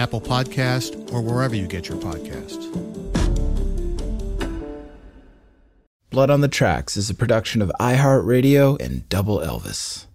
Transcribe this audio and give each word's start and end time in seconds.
Apple 0.00 0.20
Podcast, 0.20 1.12
or 1.12 1.20
wherever 1.20 1.54
you 1.54 1.66
get 1.66 1.88
your 1.88 1.98
podcasts. 1.98 2.66
Blood 6.08 6.30
on 6.30 6.40
the 6.40 6.48
Tracks 6.48 6.96
is 6.96 7.10
a 7.10 7.14
production 7.14 7.60
of 7.60 7.70
iHeartRadio 7.78 8.80
and 8.80 9.06
Double 9.10 9.38
Elvis. 9.38 10.06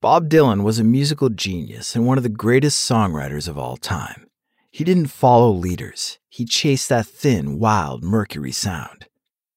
Bob 0.00 0.30
Dylan 0.30 0.64
was 0.64 0.78
a 0.78 0.84
musical 0.84 1.28
genius 1.28 1.94
and 1.94 2.06
one 2.06 2.16
of 2.16 2.24
the 2.24 2.30
greatest 2.30 2.90
songwriters 2.90 3.46
of 3.46 3.58
all 3.58 3.76
time. 3.76 4.26
He 4.70 4.82
didn't 4.82 5.08
follow 5.08 5.52
leaders, 5.52 6.18
he 6.30 6.46
chased 6.46 6.88
that 6.88 7.06
thin, 7.06 7.58
wild 7.58 8.02
Mercury 8.02 8.50
sound. 8.50 9.06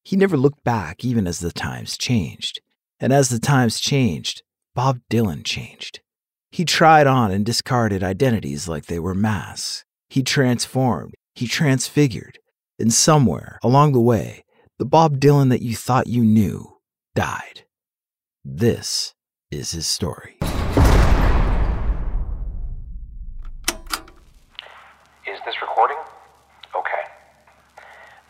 He 0.03 0.17
never 0.17 0.35
looked 0.35 0.63
back 0.65 1.05
even 1.05 1.25
as 1.25 1.39
the 1.39 1.51
times 1.51 1.97
changed. 1.97 2.59
And 2.99 3.13
as 3.13 3.29
the 3.29 3.39
times 3.39 3.79
changed, 3.79 4.43
Bob 4.75 4.99
Dylan 5.09 5.43
changed. 5.43 6.01
He 6.55 6.63
tried 6.63 7.05
on 7.05 7.31
and 7.31 7.45
discarded 7.45 8.01
identities 8.01 8.69
like 8.69 8.85
they 8.85 8.97
were 8.97 9.13
masks. 9.13 9.83
He 10.07 10.23
transformed, 10.23 11.13
he 11.33 11.47
transfigured, 11.47 12.39
and 12.79 12.93
somewhere 12.93 13.59
along 13.61 13.91
the 13.91 13.99
way, 13.99 14.45
the 14.79 14.85
Bob 14.85 15.19
Dylan 15.19 15.49
that 15.49 15.61
you 15.61 15.75
thought 15.75 16.07
you 16.07 16.23
knew 16.23 16.77
died. 17.13 17.65
This 18.45 19.13
is 19.51 19.71
his 19.71 19.85
story. 19.85 20.37
Is 25.27 25.39
this 25.43 25.59
recording? 25.59 25.99
Okay. 26.71 27.03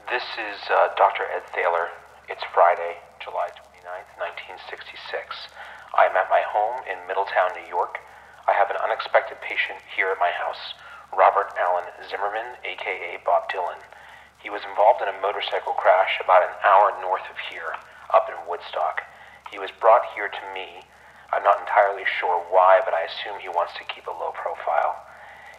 This 0.09 0.25
is 0.33 0.57
uh, 0.71 0.87
Dr. 0.97 1.29
Ed 1.31 1.43
Thaler. 1.53 1.89
It's 2.27 2.41
Friday, 2.55 2.97
July 3.23 3.49
29th, 3.53 4.17
1966. 4.17 5.13
I 5.93 6.05
am 6.09 6.17
at 6.17 6.27
my 6.31 6.41
home 6.49 6.81
in 6.89 6.97
Middletown, 7.07 7.53
New 7.53 7.69
York. 7.69 7.99
I 8.47 8.53
have 8.53 8.69
an 8.69 8.77
unexpected 8.77 9.41
patient 9.41 9.81
here 9.97 10.13
at 10.13 10.21
my 10.21 10.29
house, 10.29 10.77
Robert 11.09 11.49
Allen 11.57 11.89
Zimmerman, 12.09 12.61
aka 12.61 13.17
Bob 13.25 13.49
Dylan. 13.49 13.81
He 14.37 14.53
was 14.53 14.61
involved 14.69 15.01
in 15.01 15.09
a 15.09 15.21
motorcycle 15.21 15.73
crash 15.73 16.21
about 16.21 16.45
an 16.45 16.53
hour 16.61 16.93
north 17.01 17.25
of 17.25 17.41
here, 17.49 17.73
up 18.13 18.29
in 18.29 18.37
Woodstock. 18.45 19.01
He 19.49 19.57
was 19.57 19.71
brought 19.71 20.05
here 20.13 20.29
to 20.29 20.43
me. 20.53 20.85
I'm 21.33 21.41
not 21.41 21.59
entirely 21.59 22.05
sure 22.05 22.45
why, 22.53 22.81
but 22.85 22.93
I 22.93 23.09
assume 23.09 23.41
he 23.41 23.49
wants 23.49 23.73
to 23.81 23.89
keep 23.89 24.05
a 24.05 24.13
low 24.13 24.29
profile. 24.37 25.01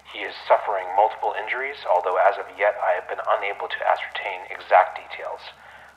He 0.07 0.23
is 0.23 0.39
suffering 0.47 0.87
multiple 0.95 1.35
injuries, 1.35 1.83
although 1.91 2.17
as 2.23 2.39
of 2.39 2.47
yet 2.55 2.79
I 2.79 2.95
have 2.95 3.11
been 3.11 3.21
unable 3.27 3.67
to 3.67 3.83
ascertain 3.83 4.47
exact 4.47 4.95
details. 4.95 5.43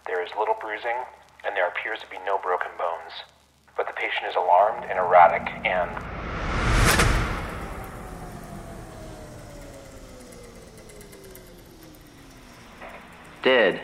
There 0.09 0.25
is 0.25 0.33
little 0.33 0.57
bruising, 0.57 1.05
and 1.45 1.53
there 1.53 1.69
appears 1.69 2.01
to 2.01 2.09
be 2.09 2.17
no 2.25 2.41
broken 2.41 2.73
bones. 2.81 3.29
But 3.77 3.85
the 3.85 3.93
patient 3.93 4.25
is 4.25 4.35
alarmed 4.35 4.89
and 4.89 4.97
erratic, 4.97 5.45
and 5.63 5.93
Dead. 13.43 13.81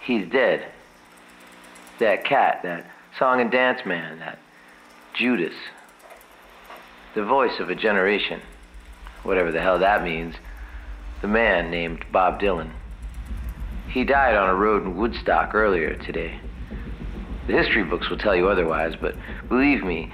He's 0.00 0.28
dead. 0.28 0.70
That 1.98 2.24
cat, 2.24 2.60
that 2.62 2.86
song 3.18 3.40
and 3.40 3.50
dance 3.50 3.84
man, 3.84 4.18
that 4.18 4.38
Judas. 5.14 5.54
The 7.14 7.24
voice 7.24 7.58
of 7.58 7.70
a 7.70 7.74
generation. 7.74 8.40
Whatever 9.22 9.52
the 9.52 9.60
hell 9.60 9.78
that 9.78 10.02
means. 10.02 10.34
The 11.20 11.28
man 11.28 11.70
named 11.70 12.04
Bob 12.12 12.40
Dylan. 12.40 12.70
He 13.88 14.04
died 14.04 14.36
on 14.36 14.48
a 14.48 14.54
road 14.54 14.84
in 14.84 14.96
Woodstock 14.96 15.54
earlier 15.54 15.96
today. 15.96 16.38
The 17.46 17.52
history 17.52 17.82
books 17.82 18.08
will 18.08 18.18
tell 18.18 18.36
you 18.36 18.48
otherwise, 18.48 18.94
but 19.00 19.16
believe 19.48 19.82
me, 19.82 20.12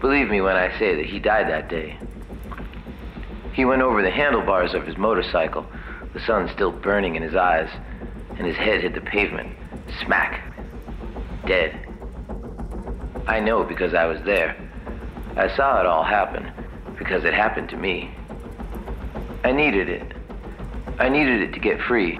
believe 0.00 0.30
me 0.30 0.40
when 0.40 0.56
I 0.56 0.76
say 0.78 0.96
that 0.96 1.06
he 1.06 1.18
died 1.18 1.48
that 1.48 1.68
day. 1.68 1.98
He 3.52 3.64
went 3.64 3.82
over 3.82 4.00
the 4.00 4.10
handlebars 4.10 4.72
of 4.72 4.86
his 4.86 4.96
motorcycle, 4.96 5.66
the 6.12 6.20
sun 6.20 6.48
still 6.54 6.72
burning 6.72 7.16
in 7.16 7.22
his 7.22 7.34
eyes, 7.34 7.68
and 8.36 8.46
his 8.46 8.56
head 8.56 8.80
hit 8.80 8.94
the 8.94 9.00
pavement. 9.00 9.56
Smack. 10.04 10.42
Dead. 11.46 11.86
I 13.26 13.40
know 13.40 13.64
because 13.64 13.94
I 13.94 14.06
was 14.06 14.20
there. 14.22 14.56
I 15.36 15.54
saw 15.56 15.80
it 15.80 15.86
all 15.86 16.02
happen 16.02 16.50
because 16.98 17.24
it 17.24 17.32
happened 17.32 17.68
to 17.70 17.76
me. 17.76 18.14
I 19.44 19.52
needed 19.52 19.88
it. 19.88 20.12
I 20.98 21.08
needed 21.08 21.42
it 21.42 21.52
to 21.54 21.60
get 21.60 21.80
free. 21.80 22.18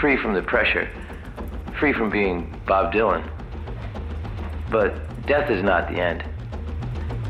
Free 0.00 0.16
from 0.16 0.34
the 0.34 0.42
pressure. 0.42 0.88
Free 1.78 1.92
from 1.92 2.10
being 2.10 2.60
Bob 2.66 2.92
Dylan. 2.92 3.28
But 4.70 4.94
death 5.26 5.50
is 5.50 5.62
not 5.62 5.90
the 5.90 6.00
end. 6.00 6.24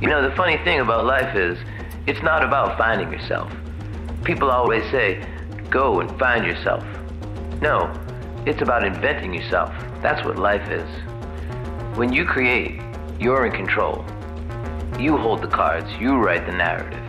You 0.00 0.08
know, 0.08 0.28
the 0.28 0.34
funny 0.36 0.56
thing 0.58 0.80
about 0.80 1.04
life 1.04 1.34
is, 1.34 1.58
it's 2.06 2.22
not 2.22 2.44
about 2.44 2.78
finding 2.78 3.10
yourself. 3.10 3.52
People 4.22 4.50
always 4.50 4.88
say, 4.90 5.24
go 5.70 6.00
and 6.00 6.18
find 6.18 6.46
yourself. 6.46 6.84
No, 7.60 7.92
it's 8.46 8.62
about 8.62 8.84
inventing 8.84 9.34
yourself. 9.34 9.72
That's 10.02 10.24
what 10.24 10.38
life 10.38 10.70
is. 10.70 10.88
When 11.96 12.12
you 12.12 12.24
create, 12.24 12.80
you're 13.20 13.46
in 13.46 13.52
control. 13.52 14.04
You 14.98 15.16
hold 15.16 15.42
the 15.42 15.48
cards, 15.48 15.90
you 16.00 16.16
write 16.16 16.46
the 16.46 16.52
narrative. 16.52 17.02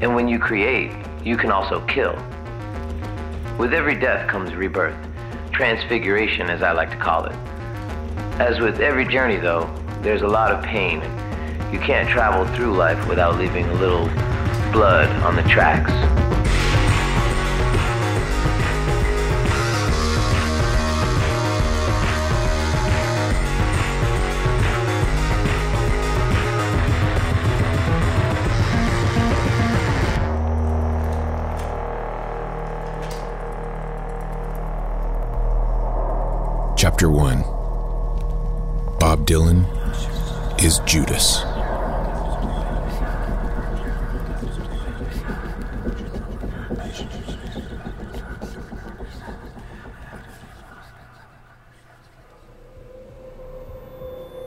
And 0.00 0.14
when 0.14 0.28
you 0.28 0.38
create, 0.38 0.90
you 1.24 1.36
can 1.36 1.50
also 1.50 1.84
kill. 1.86 2.14
With 3.58 3.74
every 3.74 3.94
death 3.94 4.28
comes 4.28 4.54
rebirth, 4.54 4.96
transfiguration, 5.52 6.48
as 6.48 6.62
I 6.62 6.72
like 6.72 6.90
to 6.90 6.96
call 6.96 7.24
it. 7.24 7.36
As 8.40 8.60
with 8.60 8.80
every 8.80 9.04
journey, 9.04 9.36
though, 9.36 9.68
there's 10.00 10.22
a 10.22 10.28
lot 10.28 10.52
of 10.52 10.62
pain. 10.62 11.00
You 11.72 11.80
can't 11.80 12.08
travel 12.08 12.46
through 12.54 12.76
life 12.76 13.08
without 13.08 13.36
leaving 13.36 13.66
a 13.66 13.74
little 13.74 14.06
blood 14.72 15.08
on 15.22 15.36
the 15.36 15.42
tracks. 15.42 15.92
Chapter 36.88 37.10
1 37.10 37.42
Bob 38.98 39.26
Dylan 39.26 39.66
is 40.64 40.78
Judas. 40.86 41.42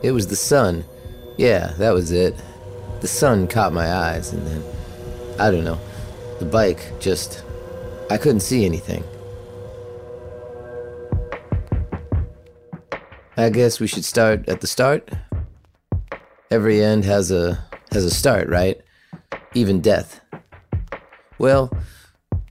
It 0.02 0.12
was 0.12 0.26
the 0.26 0.36
sun. 0.36 0.84
Yeah, 1.38 1.74
that 1.78 1.92
was 1.92 2.12
it. 2.12 2.36
The 3.02 3.08
sun 3.08 3.48
caught 3.48 3.72
my 3.72 3.94
eyes, 3.94 4.34
and 4.34 4.48
then, 4.48 4.64
I 5.38 5.52
don't 5.52 5.64
know, 5.64 5.80
the 6.40 6.46
bike 6.46 6.92
just. 7.00 7.44
I 8.10 8.18
couldn't 8.18 8.40
see 8.40 8.66
anything. 8.66 9.04
I 13.42 13.50
guess 13.50 13.80
we 13.80 13.88
should 13.88 14.06
start 14.06 14.48
at 14.48 14.62
the 14.62 14.68
start. 14.68 15.10
Every 16.52 16.84
end 16.84 17.06
has 17.06 17.32
a 17.32 17.58
has 17.92 18.06
a 18.06 18.12
start, 18.12 18.48
right? 18.50 18.80
Even 19.56 19.82
death. 19.82 20.22
Well, 21.40 21.76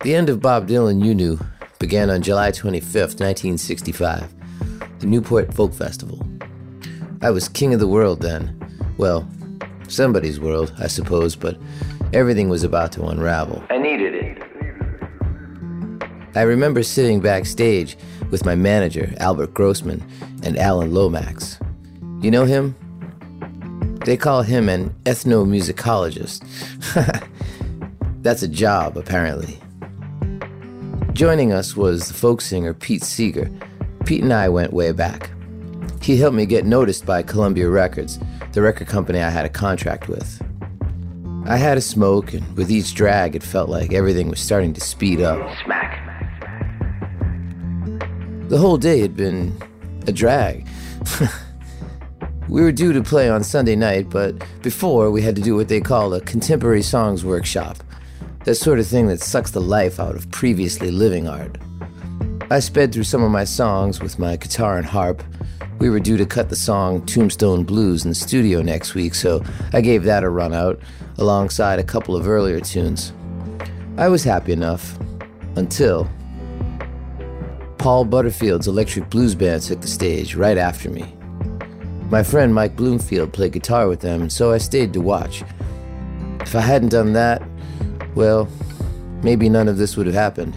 the 0.03 0.17
end 0.17 0.29
of 0.29 0.41
Bob 0.41 0.67
Dylan 0.67 1.05
you 1.05 1.15
knew 1.15 1.39
began 1.79 2.11
on 2.11 2.23
July 2.23 2.51
25th, 2.51 3.21
1965, 3.21 4.35
the 4.99 5.07
Newport 5.07 5.55
Folk 5.55 5.73
Festival. 5.73 6.27
I 7.23 7.31
was 7.31 7.49
king 7.49 7.73
of 7.73 7.79
the 7.79 7.87
world 7.87 8.21
then. 8.21 8.59
Well, 8.99 9.31
somebody's 9.87 10.41
world, 10.41 10.75
I 10.81 10.89
suppose, 10.89 11.37
but 11.37 11.57
everything 12.13 12.49
was 12.49 12.65
about 12.65 12.91
to 12.93 13.05
unravel. 13.05 13.63
I 13.71 13.79
needed 13.79 14.15
it. 14.17 14.43
I 16.35 16.43
remember 16.43 16.83
sitting 16.83 17.21
backstage 17.21 17.97
with 18.31 18.45
my 18.45 18.55
manager, 18.55 19.13
Albert 19.19 19.55
Grossman, 19.55 20.03
and 20.43 20.59
Alan 20.59 20.93
Lomax. 20.93 21.59
You 22.21 22.31
know 22.31 22.45
him? 22.45 22.77
They 24.05 24.17
call 24.17 24.43
him 24.43 24.69
an 24.69 24.95
ethnomusicologist. 25.05 26.43
That's 28.23 28.43
a 28.43 28.49
job, 28.49 28.97
apparently. 28.97 29.59
Joining 31.13 31.53
us 31.53 31.77
was 31.77 32.09
the 32.09 32.15
folk 32.15 32.41
singer 32.41 32.73
Pete 32.73 33.05
Seeger. 33.05 33.51
Pete 34.07 34.23
and 34.23 34.33
I 34.33 34.49
went 34.49 34.73
way 34.73 34.93
back. 34.93 35.31
He 36.01 36.17
helped 36.17 36.37
me 36.37 36.47
get 36.47 36.65
noticed 36.65 37.05
by 37.05 37.23
Columbia 37.23 37.69
Records, 37.69 38.19
the 38.53 38.63
record 38.63 38.89
company 38.89 39.21
I 39.21 39.29
had 39.29 39.45
a 39.45 39.51
contract 39.51 40.09
with. 40.09 40.43
I 41.47 41.57
had 41.57 41.77
a 41.79 41.81
smoke, 41.81 42.33
and 42.33 42.57
with 42.57 42.71
each 42.71 42.95
drag, 42.95 43.35
it 43.35 43.43
felt 43.43 43.69
like 43.69 43.93
everything 43.93 44.29
was 44.29 44.41
starting 44.41 44.73
to 44.75 44.81
speed 44.81 45.21
up. 45.21 45.39
Smack. 45.65 46.07
The 48.49 48.59
whole 48.59 48.79
day 48.79 49.01
had 49.01 49.17
been 49.17 49.57
a 50.07 50.13
drag. 50.13 50.67
we 52.49 52.63
were 52.63 52.73
due 52.73 52.93
to 52.93 53.03
play 53.03 53.29
on 53.29 53.45
Sunday 53.45 53.77
night, 53.77 54.11
but 54.11 54.35
before 54.63 55.11
we 55.11 55.23
had 55.23 55.37
to 55.37 55.43
do 55.43 55.57
what 55.57 55.69
they 55.69 55.81
call 55.81 56.15
a 56.15 56.21
contemporary 56.21 56.83
songs 56.83 57.25
workshop. 57.25 57.79
That 58.45 58.55
sort 58.55 58.79
of 58.79 58.87
thing 58.87 59.07
that 59.09 59.21
sucks 59.21 59.51
the 59.51 59.61
life 59.61 60.01
out 60.01 60.17
of 60.17 60.31
previously 60.31 60.91
living 60.91 61.29
art. 61.29 61.59
I 62.51 62.59
sped 62.59 62.93
through 62.93 63.05
some 63.05 63.23
of 63.23 63.31
my 63.31 63.45
songs 63.45 64.01
with 64.01 64.19
my 64.19 64.37
guitar 64.37 64.77
and 64.77 64.87
harp. 64.87 65.23
We 65.79 65.89
were 65.89 66.01
due 66.01 66.17
to 66.17 66.27
cut 66.27 66.49
the 66.49 66.57
song 66.57 67.07
Tombstone 67.07 67.65
Blues 67.65 68.05
in 68.05 68.11
the 68.11 68.15
studio 68.15 68.61
next 68.61 68.95
week, 68.95 69.15
so 69.15 69.43
I 69.73 69.81
gave 69.81 70.05
that 70.05 70.25
a 70.25 70.29
run 70.29 70.53
out, 70.53 70.81
alongside 71.19 71.79
a 71.79 71.85
couple 71.85 72.17
of 72.17 72.29
earlier 72.29 72.61
tunes. 72.61 73.13
I 73.97 74.09
was 74.09 74.25
happy 74.25 74.53
enough. 74.53 74.99
Until. 75.57 76.09
Paul 77.81 78.05
Butterfield's 78.05 78.69
Electric 78.69 79.09
Blues 79.09 79.35
Band 79.35 79.63
took 79.63 79.81
the 79.81 79.89
stage 79.89 80.35
right 80.35 80.59
after 80.59 80.91
me. 80.91 81.15
My 82.11 82.23
friend 82.23 82.55
Mike 82.55 82.77
Bloomfield 82.77 83.33
played 83.33 83.53
guitar 83.53 83.89
with 83.89 84.01
them, 84.01 84.29
so 84.29 84.53
I 84.53 84.59
stayed 84.59 84.93
to 84.93 85.01
watch. 85.01 85.43
If 86.41 86.55
I 86.55 86.61
hadn't 86.61 86.91
done 86.91 87.15
that, 87.15 87.43
well, 88.15 88.51
maybe 89.23 89.49
none 89.49 89.67
of 89.67 89.79
this 89.79 89.97
would 89.97 90.05
have 90.05 90.15
happened. 90.15 90.55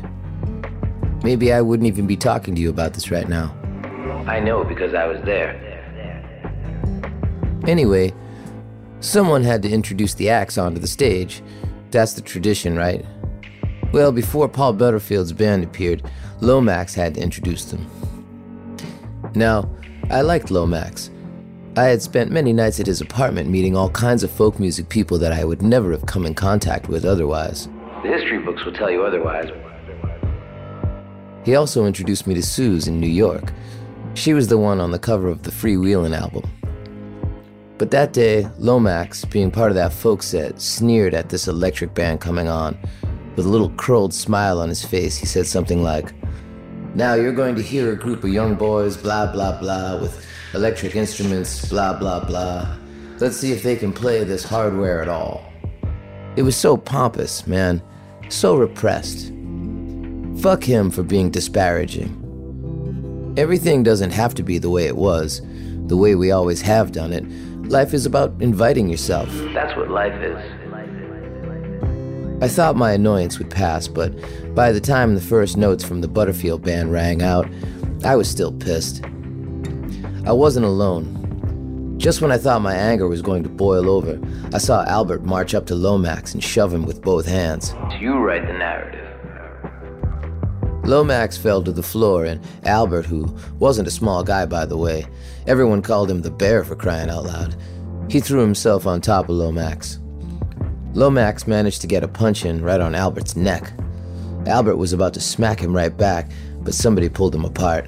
Maybe 1.23 1.53
I 1.53 1.61
wouldn't 1.61 1.87
even 1.87 2.07
be 2.07 2.17
talking 2.17 2.55
to 2.55 2.61
you 2.61 2.69
about 2.69 2.93
this 2.93 3.09
right 3.09 3.29
now. 3.29 3.55
I 4.27 4.41
know 4.41 4.65
because 4.65 4.93
I 4.93 5.07
was 5.07 5.21
there. 5.23 5.55
Anyway, 7.65 8.13
someone 8.99 9.43
had 9.43 9.61
to 9.61 9.69
introduce 9.69 10.13
the 10.13 10.29
acts 10.29 10.57
onto 10.57 10.81
the 10.81 10.87
stage. 10.87 11.41
That's 11.89 12.15
the 12.15 12.21
tradition, 12.21 12.75
right? 12.75 13.05
Well, 13.93 14.11
before 14.11 14.49
Paul 14.49 14.73
Butterfield's 14.73 15.33
band 15.33 15.63
appeared, 15.63 16.01
Lomax 16.41 16.95
had 16.95 17.13
to 17.13 17.21
introduce 17.21 17.65
them. 17.65 17.85
Now, 19.35 19.69
I 20.09 20.21
liked 20.21 20.49
Lomax. 20.49 21.11
I 21.77 21.83
had 21.83 22.01
spent 22.01 22.31
many 22.31 22.53
nights 22.53 22.79
at 22.79 22.87
his 22.87 23.01
apartment 23.01 23.49
meeting 23.49 23.77
all 23.77 23.91
kinds 23.91 24.23
of 24.23 24.31
folk 24.31 24.59
music 24.59 24.89
people 24.89 25.19
that 25.19 25.31
I 25.31 25.43
would 25.43 25.61
never 25.61 25.91
have 25.91 26.07
come 26.07 26.25
in 26.25 26.33
contact 26.33 26.89
with 26.89 27.05
otherwise. 27.05 27.69
The 28.01 28.09
history 28.09 28.39
books 28.39 28.65
will 28.65 28.73
tell 28.73 28.89
you 28.89 29.03
otherwise. 29.03 29.51
He 31.45 31.55
also 31.55 31.85
introduced 31.85 32.25
me 32.25 32.33
to 32.33 32.41
Suze 32.41 32.87
in 32.87 32.99
New 32.99 33.05
York. 33.05 33.53
She 34.15 34.33
was 34.33 34.47
the 34.47 34.57
one 34.57 34.81
on 34.81 34.89
the 34.89 34.97
cover 34.97 35.29
of 35.29 35.43
the 35.43 35.51
Freewheelin' 35.51 36.17
album. 36.17 36.49
But 37.77 37.91
that 37.91 38.11
day, 38.11 38.47
Lomax, 38.57 39.23
being 39.25 39.51
part 39.51 39.69
of 39.69 39.75
that 39.75 39.93
folk 39.93 40.23
set, 40.23 40.59
sneered 40.59 41.13
at 41.13 41.29
this 41.29 41.47
electric 41.47 41.93
band 41.93 42.21
coming 42.21 42.47
on. 42.47 42.75
With 43.35 43.45
a 43.45 43.49
little 43.49 43.71
curled 43.71 44.13
smile 44.13 44.59
on 44.59 44.69
his 44.69 44.85
face, 44.85 45.17
he 45.17 45.25
said 45.25 45.47
something 45.47 45.81
like, 45.81 46.13
Now 46.93 47.15
you're 47.15 47.33
going 47.33 47.55
to 47.55 47.63
hear 47.63 47.91
a 47.91 47.95
group 47.95 48.23
of 48.23 48.29
young 48.29 48.55
boys, 48.55 48.95
blah, 48.95 49.31
blah, 49.31 49.59
blah, 49.59 49.99
with 49.99 50.25
electric 50.53 50.95
instruments, 50.95 51.67
blah, 51.67 51.97
blah, 51.97 52.23
blah. 52.25 52.77
Let's 53.19 53.37
see 53.37 53.51
if 53.51 53.63
they 53.63 53.75
can 53.75 53.91
play 53.91 54.23
this 54.23 54.43
hardware 54.43 55.01
at 55.01 55.07
all. 55.09 55.43
It 56.35 56.43
was 56.43 56.55
so 56.55 56.77
pompous, 56.77 57.47
man. 57.47 57.81
So 58.29 58.55
repressed. 58.55 59.31
Fuck 60.39 60.63
him 60.63 60.91
for 60.91 61.03
being 61.03 61.31
disparaging. 61.31 62.19
Everything 63.37 63.81
doesn't 63.81 64.11
have 64.11 64.35
to 64.35 64.43
be 64.43 64.59
the 64.59 64.69
way 64.69 64.85
it 64.85 64.97
was, 64.97 65.41
the 65.87 65.97
way 65.97 66.13
we 66.13 66.31
always 66.31 66.61
have 66.61 66.91
done 66.91 67.11
it. 67.13 67.23
Life 67.69 67.95
is 67.95 68.05
about 68.05 68.33
inviting 68.39 68.89
yourself. 68.89 69.29
That's 69.53 69.75
what 69.75 69.89
life 69.89 70.13
is. 70.21 70.62
I 72.43 72.49
thought 72.49 72.75
my 72.75 72.91
annoyance 72.91 73.39
would 73.39 73.49
pass, 73.49 73.87
but 73.87 74.13
by 74.53 74.73
the 74.73 74.81
time 74.81 75.15
the 75.15 75.21
first 75.21 75.55
notes 75.55 75.81
from 75.81 76.01
the 76.01 76.09
Butterfield 76.09 76.61
band 76.61 76.91
rang 76.91 77.21
out, 77.21 77.47
I 78.03 78.17
was 78.17 78.29
still 78.29 78.51
pissed. 78.51 79.01
I 80.25 80.33
wasn't 80.33 80.65
alone. 80.65 81.95
Just 81.97 82.19
when 82.19 82.33
I 82.33 82.37
thought 82.37 82.61
my 82.61 82.75
anger 82.75 83.07
was 83.07 83.21
going 83.21 83.43
to 83.43 83.49
boil 83.49 83.89
over, 83.89 84.19
I 84.53 84.57
saw 84.57 84.83
Albert 84.83 85.23
march 85.23 85.55
up 85.55 85.67
to 85.67 85.75
Lomax 85.75 86.33
and 86.33 86.43
shove 86.43 86.73
him 86.73 86.85
with 86.85 87.01
both 87.01 87.25
hands. 87.25 87.73
You 88.01 88.17
write 88.17 88.45
the 88.45 88.51
narrative. 88.51 89.07
Lomax 90.83 91.37
fell 91.37 91.63
to 91.63 91.71
the 91.71 91.81
floor, 91.81 92.25
and 92.25 92.45
Albert, 92.65 93.05
who 93.05 93.33
wasn't 93.57 93.87
a 93.87 93.91
small 93.91 94.21
guy 94.21 94.45
by 94.45 94.65
the 94.65 94.75
way, 94.75 95.05
everyone 95.47 95.81
called 95.81 96.11
him 96.11 96.23
the 96.23 96.29
bear 96.29 96.65
for 96.65 96.75
crying 96.75 97.09
out 97.09 97.23
loud, 97.23 97.55
he 98.09 98.19
threw 98.19 98.41
himself 98.41 98.85
on 98.85 98.99
top 98.99 99.29
of 99.29 99.35
Lomax. 99.35 99.99
Lomax 100.95 101.47
managed 101.47 101.81
to 101.81 101.87
get 101.87 102.03
a 102.03 102.07
punch 102.07 102.45
in 102.45 102.61
right 102.61 102.79
on 102.79 102.93
Albert's 102.93 103.35
neck. 103.35 103.73
Albert 104.45 104.75
was 104.75 104.93
about 104.93 105.15
to 105.15 105.19
smack 105.19 105.59
him 105.59 105.75
right 105.75 105.95
back, 105.95 106.29
but 106.61 106.75
somebody 106.75 107.09
pulled 107.09 107.33
him 107.33 107.45
apart. 107.45 107.87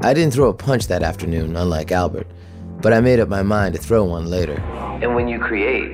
I 0.00 0.14
didn't 0.14 0.32
throw 0.32 0.48
a 0.48 0.54
punch 0.54 0.86
that 0.86 1.02
afternoon, 1.02 1.56
unlike 1.56 1.90
Albert, 1.90 2.28
but 2.80 2.92
I 2.92 3.00
made 3.00 3.18
up 3.18 3.28
my 3.28 3.42
mind 3.42 3.74
to 3.74 3.80
throw 3.80 4.04
one 4.04 4.30
later. 4.30 4.60
And 5.02 5.16
when 5.16 5.26
you 5.26 5.40
create, 5.40 5.90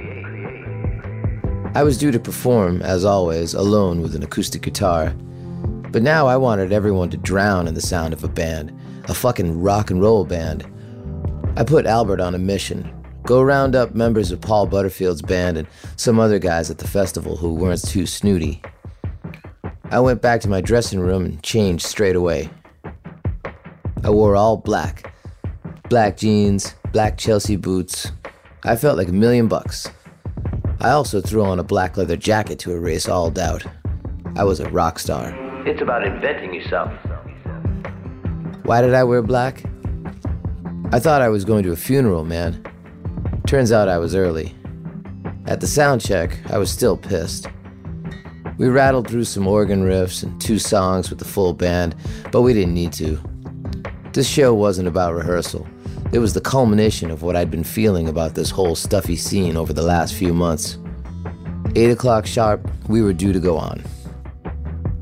I 1.74 1.82
was 1.82 1.96
due 1.96 2.10
to 2.10 2.20
perform, 2.20 2.82
as 2.82 3.04
always, 3.04 3.54
alone 3.54 4.02
with 4.02 4.14
an 4.14 4.22
acoustic 4.22 4.60
guitar. 4.60 5.14
But 5.90 6.02
now 6.02 6.26
I 6.26 6.36
wanted 6.36 6.70
everyone 6.70 7.08
to 7.10 7.16
drown 7.16 7.66
in 7.66 7.72
the 7.72 7.80
sound 7.80 8.12
of 8.12 8.24
a 8.24 8.28
band, 8.28 8.78
a 9.04 9.14
fucking 9.14 9.62
rock 9.62 9.90
and 9.90 10.02
roll 10.02 10.26
band. 10.26 10.66
I 11.56 11.64
put 11.64 11.86
Albert 11.86 12.20
on 12.20 12.34
a 12.34 12.38
mission 12.38 12.92
go 13.24 13.42
round 13.42 13.74
up 13.74 13.94
members 13.94 14.30
of 14.30 14.40
Paul 14.40 14.66
Butterfield's 14.66 15.22
band 15.22 15.56
and 15.56 15.68
some 15.96 16.18
other 16.18 16.38
guys 16.38 16.70
at 16.70 16.78
the 16.78 16.88
festival 16.88 17.36
who 17.36 17.54
weren't 17.54 17.86
too 17.86 18.06
snooty. 18.06 18.62
I 19.90 20.00
went 20.00 20.22
back 20.22 20.40
to 20.42 20.48
my 20.48 20.60
dressing 20.60 21.00
room 21.00 21.24
and 21.24 21.42
changed 21.42 21.84
straight 21.84 22.16
away. 22.16 22.48
I 24.02 24.10
wore 24.10 24.36
all 24.36 24.56
black 24.56 25.12
black 25.90 26.16
jeans, 26.16 26.76
black 26.92 27.18
Chelsea 27.18 27.56
boots. 27.56 28.12
I 28.64 28.76
felt 28.76 28.96
like 28.96 29.08
a 29.08 29.12
million 29.12 29.48
bucks. 29.48 29.90
I 30.80 30.90
also 30.90 31.20
threw 31.20 31.44
on 31.44 31.58
a 31.58 31.64
black 31.64 31.96
leather 31.96 32.16
jacket 32.16 32.60
to 32.60 32.72
erase 32.72 33.08
all 33.08 33.28
doubt. 33.28 33.66
I 34.36 34.44
was 34.44 34.60
a 34.60 34.70
rock 34.70 35.00
star. 35.00 35.34
it's 35.66 35.82
about 35.82 36.06
inventing 36.06 36.54
yourself. 36.54 36.92
Why 38.62 38.80
did 38.80 38.94
I 38.94 39.02
wear 39.02 39.20
black? 39.20 39.64
I 40.92 41.00
thought 41.00 41.22
I 41.22 41.28
was 41.28 41.44
going 41.44 41.64
to 41.64 41.72
a 41.72 41.76
funeral, 41.76 42.24
man. 42.24 42.64
Turns 43.50 43.72
out 43.72 43.88
I 43.88 43.98
was 43.98 44.14
early. 44.14 44.54
At 45.46 45.60
the 45.60 45.66
sound 45.66 46.00
check, 46.00 46.38
I 46.52 46.56
was 46.56 46.70
still 46.70 46.96
pissed. 46.96 47.48
We 48.58 48.68
rattled 48.68 49.08
through 49.08 49.24
some 49.24 49.48
organ 49.48 49.82
riffs 49.82 50.22
and 50.22 50.40
two 50.40 50.60
songs 50.60 51.10
with 51.10 51.18
the 51.18 51.24
full 51.24 51.52
band, 51.52 51.96
but 52.30 52.42
we 52.42 52.54
didn't 52.54 52.74
need 52.74 52.92
to. 52.92 53.18
This 54.12 54.28
show 54.28 54.54
wasn't 54.54 54.86
about 54.86 55.14
rehearsal. 55.14 55.66
It 56.12 56.20
was 56.20 56.32
the 56.32 56.40
culmination 56.40 57.10
of 57.10 57.24
what 57.24 57.34
I'd 57.34 57.50
been 57.50 57.64
feeling 57.64 58.08
about 58.08 58.36
this 58.36 58.50
whole 58.50 58.76
stuffy 58.76 59.16
scene 59.16 59.56
over 59.56 59.72
the 59.72 59.82
last 59.82 60.14
few 60.14 60.32
months. 60.32 60.78
Eight 61.74 61.90
o'clock 61.90 62.26
sharp, 62.26 62.70
we 62.88 63.02
were 63.02 63.12
due 63.12 63.32
to 63.32 63.40
go 63.40 63.58
on. 63.58 63.82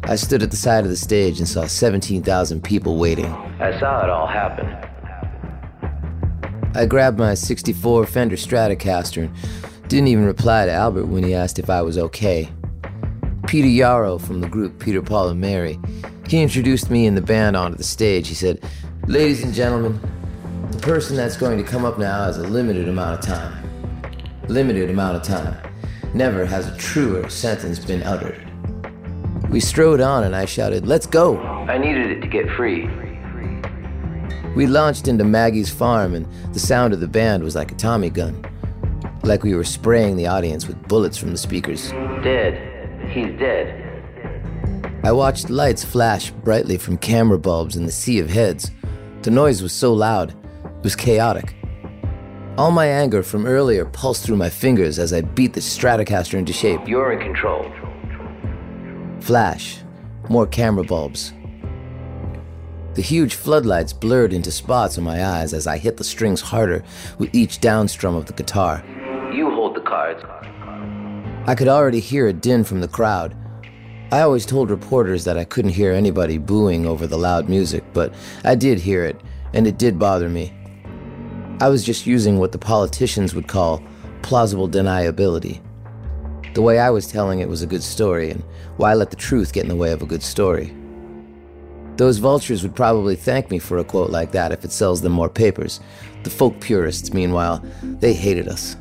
I 0.05 0.17
stood 0.17 0.43
at 0.43 0.51
the 0.51 0.57
side 0.57 0.85
of 0.85 0.91
the 0.91 0.97
stage 0.97 1.39
and 1.39 1.47
saw 1.47 1.67
17,000 1.67 2.65
people 2.65 2.97
waiting. 2.97 3.27
I 3.61 3.79
saw 3.79 4.03
it 4.05 4.09
all 4.09 4.27
happen. 4.27 4.88
I 6.75 6.87
grabbed 6.87 7.19
my 7.19 7.35
64 7.35 8.07
Fender 8.07 8.37
Stratocaster 8.37 9.25
and 9.25 9.89
didn't 9.89 10.09
even 10.09 10.25
reply 10.25 10.67
to 10.67 10.73
Albert 10.73 11.07
when 11.07 11.25
he 11.25 11.35
asked 11.35 11.59
if 11.59 11.71
I 11.71 11.83
was 11.83 11.99
okay. 11.99 12.49
Peter 13.47 13.69
Yarrow 13.69 14.19
from 14.19 14.41
the 14.41 14.49
group 14.49 14.79
Peter 14.79 15.01
Paul 15.01 15.31
and 15.31 15.41
Mary, 15.41 15.79
he 16.29 16.43
introduced 16.43 16.91
me 16.91 17.07
and 17.07 17.17
the 17.17 17.23
band 17.23 17.57
onto 17.57 17.79
the 17.79 17.85
stage. 17.85 18.29
He 18.29 18.35
said, 18.35 18.63
Ladies 19.07 19.43
and 19.43 19.55
gentlemen, 19.55 19.99
the 20.71 20.79
person 20.79 21.17
that's 21.17 21.37
going 21.37 21.57
to 21.57 21.65
come 21.65 21.87
up 21.87 21.99
now 21.99 22.25
has 22.25 22.37
a 22.37 22.43
limited 22.43 22.89
amount 22.89 23.19
of 23.19 23.25
time. 23.25 23.65
Limited 24.49 24.91
amount 24.91 25.17
of 25.17 25.23
time. 25.23 25.57
Never 26.13 26.45
has 26.45 26.69
a 26.69 26.77
truer 26.77 27.29
sentence 27.31 27.79
been 27.79 28.03
uttered. 28.03 28.45
We 29.49 29.61
strode 29.61 30.03
on 30.03 30.25
and 30.25 30.37
I 30.37 30.45
shouted, 30.45 30.87
Let's 30.87 31.07
go! 31.07 31.39
I 31.39 31.79
needed 31.79 32.11
it 32.11 32.21
to 32.21 32.29
get 32.29 32.51
free. 32.51 32.87
We 34.57 34.67
launched 34.67 35.09
into 35.09 35.25
Maggie's 35.25 35.71
farm 35.71 36.15
and 36.15 36.27
the 36.53 36.61
sound 36.61 36.93
of 36.93 37.01
the 37.01 37.09
band 37.09 37.43
was 37.45 37.55
like 37.55 37.73
a 37.73 37.77
Tommy 37.77 38.11
gun. 38.11 38.45
Like 39.23 39.43
we 39.43 39.55
were 39.55 39.65
spraying 39.65 40.17
the 40.17 40.27
audience 40.27 40.67
with 40.67 40.81
bullets 40.89 41.17
from 41.17 41.33
the 41.33 41.39
speakers. 41.39 41.91
Dead. 42.23 43.11
He's 43.11 43.39
dead. 43.39 43.85
I 45.05 45.13
watched 45.13 45.49
lights 45.49 45.85
flash 45.85 46.31
brightly 46.31 46.77
from 46.77 46.99
camera 46.99 47.39
bulbs 47.39 47.77
in 47.77 47.87
the 47.87 47.93
sea 47.93 48.19
of 48.19 48.31
heads. 48.31 48.71
The 49.23 49.31
noise 49.31 49.63
was 49.63 49.73
so 49.73 49.93
loud, 49.93 50.31
it 50.31 50.83
was 50.83 50.97
chaotic. 50.97 51.55
All 52.57 52.73
my 52.73 52.87
anger 52.87 53.23
from 53.23 53.47
earlier 53.47 53.85
pulsed 53.85 54.25
through 54.25 54.37
my 54.37 54.51
fingers 54.51 54.99
as 54.99 55.13
I 55.13 55.21
beat 55.21 55.53
the 55.53 55.61
Stratocaster 55.61 56.35
into 56.35 56.53
shape. 56.53 56.81
You're 56.89 57.13
in 57.13 57.21
control. 57.21 57.71
Flash, 59.21 59.79
more 60.29 60.47
camera 60.47 60.85
bulbs. 60.85 61.33
The 62.99 63.05
huge 63.05 63.37
floodlights 63.37 63.93
blurred 63.93 64.33
into 64.33 64.51
spots 64.51 64.99
on 64.99 65.05
my 65.05 65.25
eyes 65.25 65.55
as 65.55 65.69
I 65.69 65.79
hit 65.79 65.99
the 65.99 66.03
strings 66.03 66.41
harder 66.41 66.83
with 67.17 67.33
each 67.33 67.61
downstrum 67.61 68.17
of 68.17 68.27
the 68.27 68.33
guitar. 68.33 68.83
You 69.33 69.53
hold 69.53 69.77
the 69.77 69.83
cards. 69.83 70.21
I 71.47 71.55
could 71.55 71.69
already 71.69 72.01
hear 72.01 72.27
a 72.27 72.33
din 72.33 72.65
from 72.65 72.81
the 72.81 72.89
crowd. 72.89 73.37
I 74.11 74.23
always 74.23 74.45
told 74.45 74.69
reporters 74.69 75.23
that 75.27 75.39
I 75.39 75.45
couldn't 75.45 75.75
hear 75.75 75.93
anybody 75.93 76.39
booing 76.39 76.87
over 76.87 77.07
the 77.07 77.17
loud 77.17 77.49
music, 77.49 77.85
but 77.93 78.13
I 78.43 78.57
did 78.57 78.81
hear 78.81 79.05
it, 79.05 79.21
and 79.53 79.69
it 79.69 79.79
did 79.79 79.97
bother 79.97 80.29
me. 80.29 80.53
I 81.61 81.69
was 81.69 81.85
just 81.85 82.05
using 82.05 82.41
what 82.41 82.51
the 82.51 82.59
politicians 82.59 83.33
would 83.33 83.47
call 83.47 83.81
plausible 84.23 84.69
deniability. 84.69 85.61
The 86.55 86.63
way 86.63 86.81
I 86.81 86.91
was 86.91 87.07
telling 87.07 87.39
it 87.39 87.49
was 87.49 87.63
a 87.63 87.69
good 87.69 87.85
story, 87.85 88.31
and 88.31 88.43
why 88.77 88.95
let 88.95 89.11
the 89.11 89.17
truth 89.17 89.53
get 89.53 89.63
in 89.63 89.69
the 89.69 89.77
way 89.77 89.93
of 89.93 90.03
a 90.03 90.07
good 90.07 90.25
story? 90.25 90.75
Those 91.99 92.19
vultures 92.19 92.63
would 92.63 92.77
probably 92.77 93.17
thank 93.17 93.51
me 93.51 93.59
for 93.59 93.79
a 93.79 93.85
quote 93.85 94.11
like 94.11 94.31
that 94.31 94.53
if 94.53 94.65
it 94.65 94.71
sells 94.71 95.01
them 95.03 95.11
more 95.11 95.29
papers. 95.29 95.81
The 96.23 96.31
folk 96.31 96.61
purists, 96.61 97.13
meanwhile, 97.13 97.61
they 97.83 98.15
hated 98.15 98.47
us. 98.47 98.77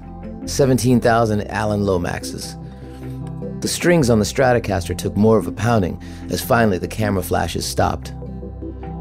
17,000 0.46 1.42
Alan 1.48 1.82
Lomaxes. 1.82 2.54
The 3.62 3.68
strings 3.68 4.12
on 4.12 4.20
the 4.20 4.26
Stratocaster 4.26 4.96
took 4.96 5.18
more 5.18 5.40
of 5.40 5.48
a 5.48 5.52
pounding 5.52 6.00
as 6.30 6.46
finally 6.46 6.78
the 6.78 6.88
camera 6.88 7.24
flashes 7.24 7.66
stopped. 7.66 8.10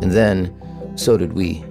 And 0.00 0.10
then, 0.10 0.50
so 0.96 1.18
did 1.18 1.34
we. 1.34 1.62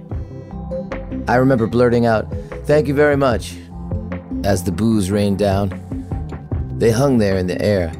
I 1.26 1.34
remember 1.34 1.66
blurting 1.66 2.06
out, 2.06 2.32
Thank 2.64 2.86
you 2.86 2.94
very 2.94 3.16
much, 3.16 3.56
as 4.44 4.62
the 4.62 4.70
boos 4.70 5.10
rained 5.10 5.38
down. 5.38 5.70
They 6.78 6.92
hung 6.92 7.18
there 7.18 7.38
in 7.38 7.48
the 7.48 7.60
air, 7.60 7.92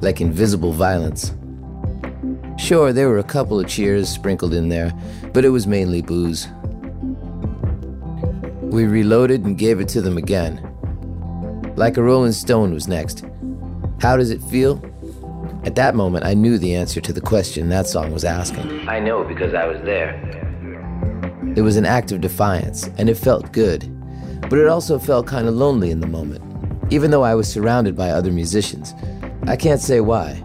like 0.00 0.20
invisible 0.20 0.72
violence. 0.72 1.32
Sure, 2.58 2.92
there 2.92 3.08
were 3.08 3.18
a 3.18 3.24
couple 3.24 3.58
of 3.58 3.68
cheers 3.68 4.08
sprinkled 4.08 4.52
in 4.52 4.68
there, 4.68 4.92
but 5.32 5.44
it 5.44 5.50
was 5.50 5.66
mainly 5.66 6.02
booze. 6.02 6.48
We 8.60 8.84
reloaded 8.84 9.44
and 9.44 9.56
gave 9.56 9.80
it 9.80 9.88
to 9.90 10.00
them 10.00 10.18
again. 10.18 10.64
Like 11.76 11.96
a 11.96 12.02
Rolling 12.02 12.32
Stone 12.32 12.74
was 12.74 12.88
next. 12.88 13.24
How 14.00 14.16
does 14.16 14.30
it 14.30 14.42
feel? 14.42 14.82
At 15.64 15.76
that 15.76 15.94
moment, 15.94 16.24
I 16.24 16.34
knew 16.34 16.58
the 16.58 16.74
answer 16.74 17.00
to 17.00 17.12
the 17.12 17.20
question 17.20 17.68
that 17.68 17.86
song 17.86 18.12
was 18.12 18.24
asking. 18.24 18.88
I 18.88 18.98
know 19.00 19.24
because 19.24 19.54
I 19.54 19.64
was 19.64 19.80
there. 19.82 20.14
It 21.56 21.62
was 21.62 21.76
an 21.76 21.86
act 21.86 22.12
of 22.12 22.20
defiance, 22.20 22.88
and 22.98 23.08
it 23.08 23.16
felt 23.16 23.52
good. 23.52 23.88
But 24.50 24.58
it 24.58 24.66
also 24.66 24.98
felt 24.98 25.26
kind 25.26 25.48
of 25.48 25.54
lonely 25.54 25.90
in 25.90 26.00
the 26.00 26.06
moment, 26.06 26.42
even 26.92 27.10
though 27.10 27.22
I 27.22 27.34
was 27.34 27.48
surrounded 27.48 27.96
by 27.96 28.10
other 28.10 28.32
musicians. 28.32 28.94
I 29.46 29.56
can't 29.56 29.80
say 29.80 30.00
why. 30.00 30.44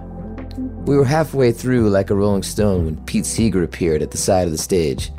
We 0.86 0.98
were 0.98 1.06
halfway 1.06 1.54
through 1.54 1.90
like 1.90 2.10
a 2.10 2.16
Rolling 2.16 2.44
Stone 2.44 2.84
when 2.84 3.06
Pete 3.06 3.26
Seeger 3.26 3.64
appeared 3.64 4.02
at 4.02 4.12
the 4.12 4.18
side 4.18 4.48
of 4.48 4.52
the 4.52 4.58
stage. 4.58 5.12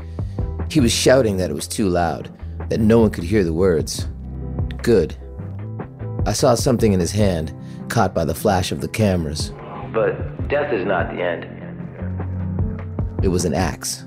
He 0.70 0.78
was 0.78 0.92
shouting 0.92 1.38
that 1.38 1.50
it 1.50 1.54
was 1.54 1.66
too 1.66 1.88
loud, 1.88 2.30
that 2.68 2.80
no 2.80 2.98
one 2.98 3.10
could 3.10 3.24
hear 3.24 3.42
the 3.42 3.52
words. 3.54 4.06
Good. 4.82 5.16
I 6.26 6.34
saw 6.34 6.54
something 6.54 6.92
in 6.92 7.00
his 7.00 7.12
hand, 7.12 7.54
caught 7.88 8.14
by 8.14 8.26
the 8.26 8.34
flash 8.34 8.72
of 8.72 8.82
the 8.82 8.88
cameras. 8.88 9.52
But 9.94 10.48
death 10.48 10.70
is 10.70 10.84
not 10.84 11.14
the 11.14 11.22
end. 11.22 11.46
It 13.22 13.28
was 13.28 13.46
an 13.46 13.54
axe. 13.54 14.04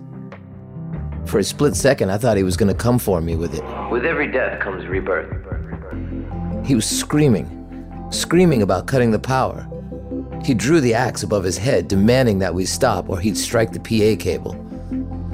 For 1.25 1.39
a 1.39 1.43
split 1.43 1.75
second, 1.75 2.11
I 2.11 2.19
thought 2.19 2.37
he 2.37 2.43
was 2.43 2.55
going 2.55 2.71
to 2.71 2.77
come 2.77 2.99
for 2.99 3.19
me 3.19 3.35
with 3.35 3.55
it. 3.55 3.63
With 3.89 4.05
every 4.05 4.31
death 4.31 4.59
comes 4.61 4.85
rebirth. 4.85 5.33
He 6.63 6.75
was 6.75 6.85
screaming, 6.85 8.07
screaming 8.11 8.61
about 8.61 8.85
cutting 8.85 9.09
the 9.09 9.17
power. 9.17 9.67
He 10.43 10.53
drew 10.53 10.79
the 10.79 10.93
axe 10.93 11.23
above 11.23 11.43
his 11.43 11.57
head, 11.57 11.87
demanding 11.87 12.39
that 12.39 12.53
we 12.53 12.65
stop 12.65 13.09
or 13.09 13.19
he'd 13.19 13.37
strike 13.37 13.71
the 13.71 13.79
PA 13.79 14.21
cable. 14.21 14.55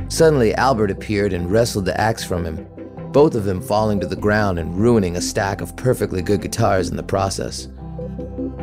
Suddenly, 0.10 0.53
Albert 0.55 0.91
appeared 0.91 1.33
and 1.33 1.51
wrestled 1.51 1.86
the 1.86 2.00
axe 2.00 2.24
from 2.24 2.45
him, 2.45 2.67
both 3.12 3.36
of 3.36 3.45
them 3.45 3.62
falling 3.62 4.00
to 4.00 4.07
the 4.07 4.15
ground 4.15 4.60
and 4.60 4.77
ruining 4.77 5.15
a 5.15 5.22
stack 5.22 5.62
of 5.62 5.75
perfectly 5.75 6.22
good 6.22 6.41
guitars 6.41 6.89
in 6.89 6.98
the 6.98 7.03
process. 7.03 7.67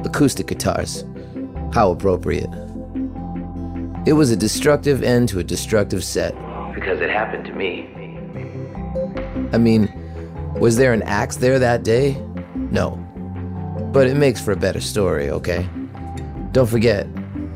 Acoustic 0.04 0.46
guitars. 0.46 1.04
How 1.72 1.92
appropriate. 1.92 2.50
It 4.06 4.14
was 4.14 4.30
a 4.30 4.36
destructive 4.36 5.02
end 5.02 5.28
to 5.28 5.38
a 5.38 5.44
destructive 5.44 6.02
set. 6.02 6.34
Because 6.74 7.00
it 7.00 7.10
happened 7.10 7.44
to 7.44 7.52
me. 7.52 7.88
I 9.52 9.58
mean, 9.58 9.88
was 10.58 10.76
there 10.76 10.92
an 10.92 11.02
axe 11.02 11.36
there 11.36 11.58
that 11.58 11.82
day? 11.82 12.14
No. 12.54 12.96
But 13.92 14.06
it 14.06 14.16
makes 14.16 14.40
for 14.40 14.52
a 14.52 14.56
better 14.56 14.80
story, 14.80 15.30
okay? 15.30 15.68
Don't 16.52 16.68
forget, 16.68 17.06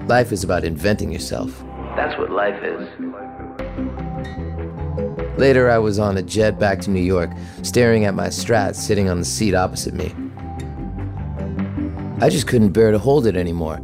life 0.06 0.30
is 0.30 0.44
about 0.44 0.62
inventing 0.64 1.10
yourself. 1.10 1.50
That's 1.96 2.16
what 2.18 2.30
life 2.30 2.62
is. 2.62 2.88
Later, 5.36 5.68
I 5.68 5.78
was 5.78 5.98
on 5.98 6.16
a 6.16 6.22
jet 6.22 6.60
back 6.60 6.80
to 6.82 6.90
New 6.90 7.02
York, 7.02 7.30
staring 7.62 8.04
at 8.04 8.14
my 8.14 8.28
Strat 8.28 8.76
sitting 8.76 9.08
on 9.08 9.18
the 9.18 9.24
seat 9.24 9.52
opposite 9.52 9.94
me. 9.94 10.14
I 12.20 12.30
just 12.30 12.46
couldn't 12.46 12.70
bear 12.70 12.92
to 12.92 12.98
hold 12.98 13.26
it 13.26 13.36
anymore. 13.36 13.80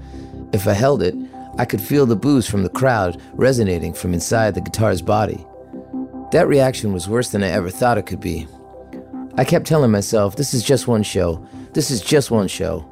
If 0.53 0.69
I 0.69 0.75
held 0.75 1.03
it, 1.03 1.17
I 1.59 1.65
could 1.65 1.81
feel 1.81 2.07
the 2.07 2.15
booze 2.15 2.49
from 2.49 2.63
the 2.63 2.69
crowd 2.69 3.21
resonating 3.33 3.93
from 3.93 4.15
inside 4.15 4.55
the 4.55 4.61
guitar's 4.61 5.03
body. 5.03 5.45
That 6.31 6.47
reaction 6.47 6.93
was 6.93 7.09
worse 7.09 7.31
than 7.31 7.43
I 7.43 7.49
ever 7.49 7.69
thought 7.69 7.99
it 7.99 8.07
could 8.07 8.21
be. 8.21 8.47
I 9.37 9.45
kept 9.45 9.67
telling 9.67 9.91
myself, 9.91 10.37
this 10.37 10.55
is 10.55 10.63
just 10.63 10.87
one 10.87 11.03
show. 11.03 11.45
This 11.73 11.91
is 11.91 12.01
just 12.01 12.31
one 12.31 12.47
show. 12.47 12.90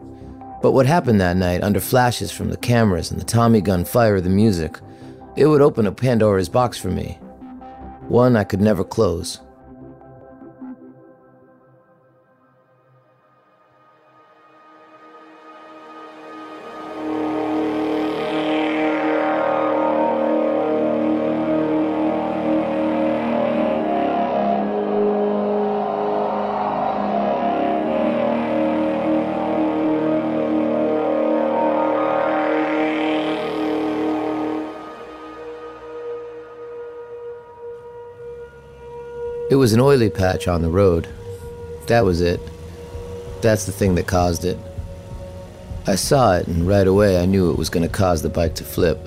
But 0.60 0.72
what 0.72 0.86
happened 0.86 1.20
that 1.20 1.36
night, 1.36 1.62
under 1.62 1.80
flashes 1.80 2.32
from 2.32 2.50
the 2.50 2.56
cameras 2.56 3.10
and 3.10 3.20
the 3.20 3.24
Tommy 3.24 3.60
gun 3.60 3.84
fire 3.84 4.16
of 4.16 4.24
the 4.24 4.30
music, 4.30 4.78
it 5.36 5.46
would 5.46 5.62
open 5.62 5.86
a 5.86 5.92
Pandora's 5.92 6.48
box 6.48 6.78
for 6.78 6.88
me. 6.88 7.18
One 8.08 8.36
I 8.36 8.44
could 8.44 8.60
never 8.60 8.82
close. 8.82 9.40
Was 39.58 39.72
an 39.72 39.80
oily 39.80 40.08
patch 40.08 40.46
on 40.46 40.62
the 40.62 40.70
road. 40.70 41.08
That 41.88 42.04
was 42.04 42.20
it. 42.20 42.40
That's 43.42 43.66
the 43.66 43.72
thing 43.72 43.94
that 43.96 44.06
caused 44.06 44.44
it. 44.44 44.58
I 45.86 45.96
saw 45.96 46.36
it, 46.36 46.46
and 46.46 46.68
right 46.68 46.86
away 46.86 47.20
I 47.20 47.26
knew 47.26 47.50
it 47.50 47.58
was 47.58 47.70
going 47.70 47.82
to 47.82 47.88
cause 47.88 48.22
the 48.22 48.28
bike 48.28 48.54
to 48.56 48.64
flip. 48.64 48.98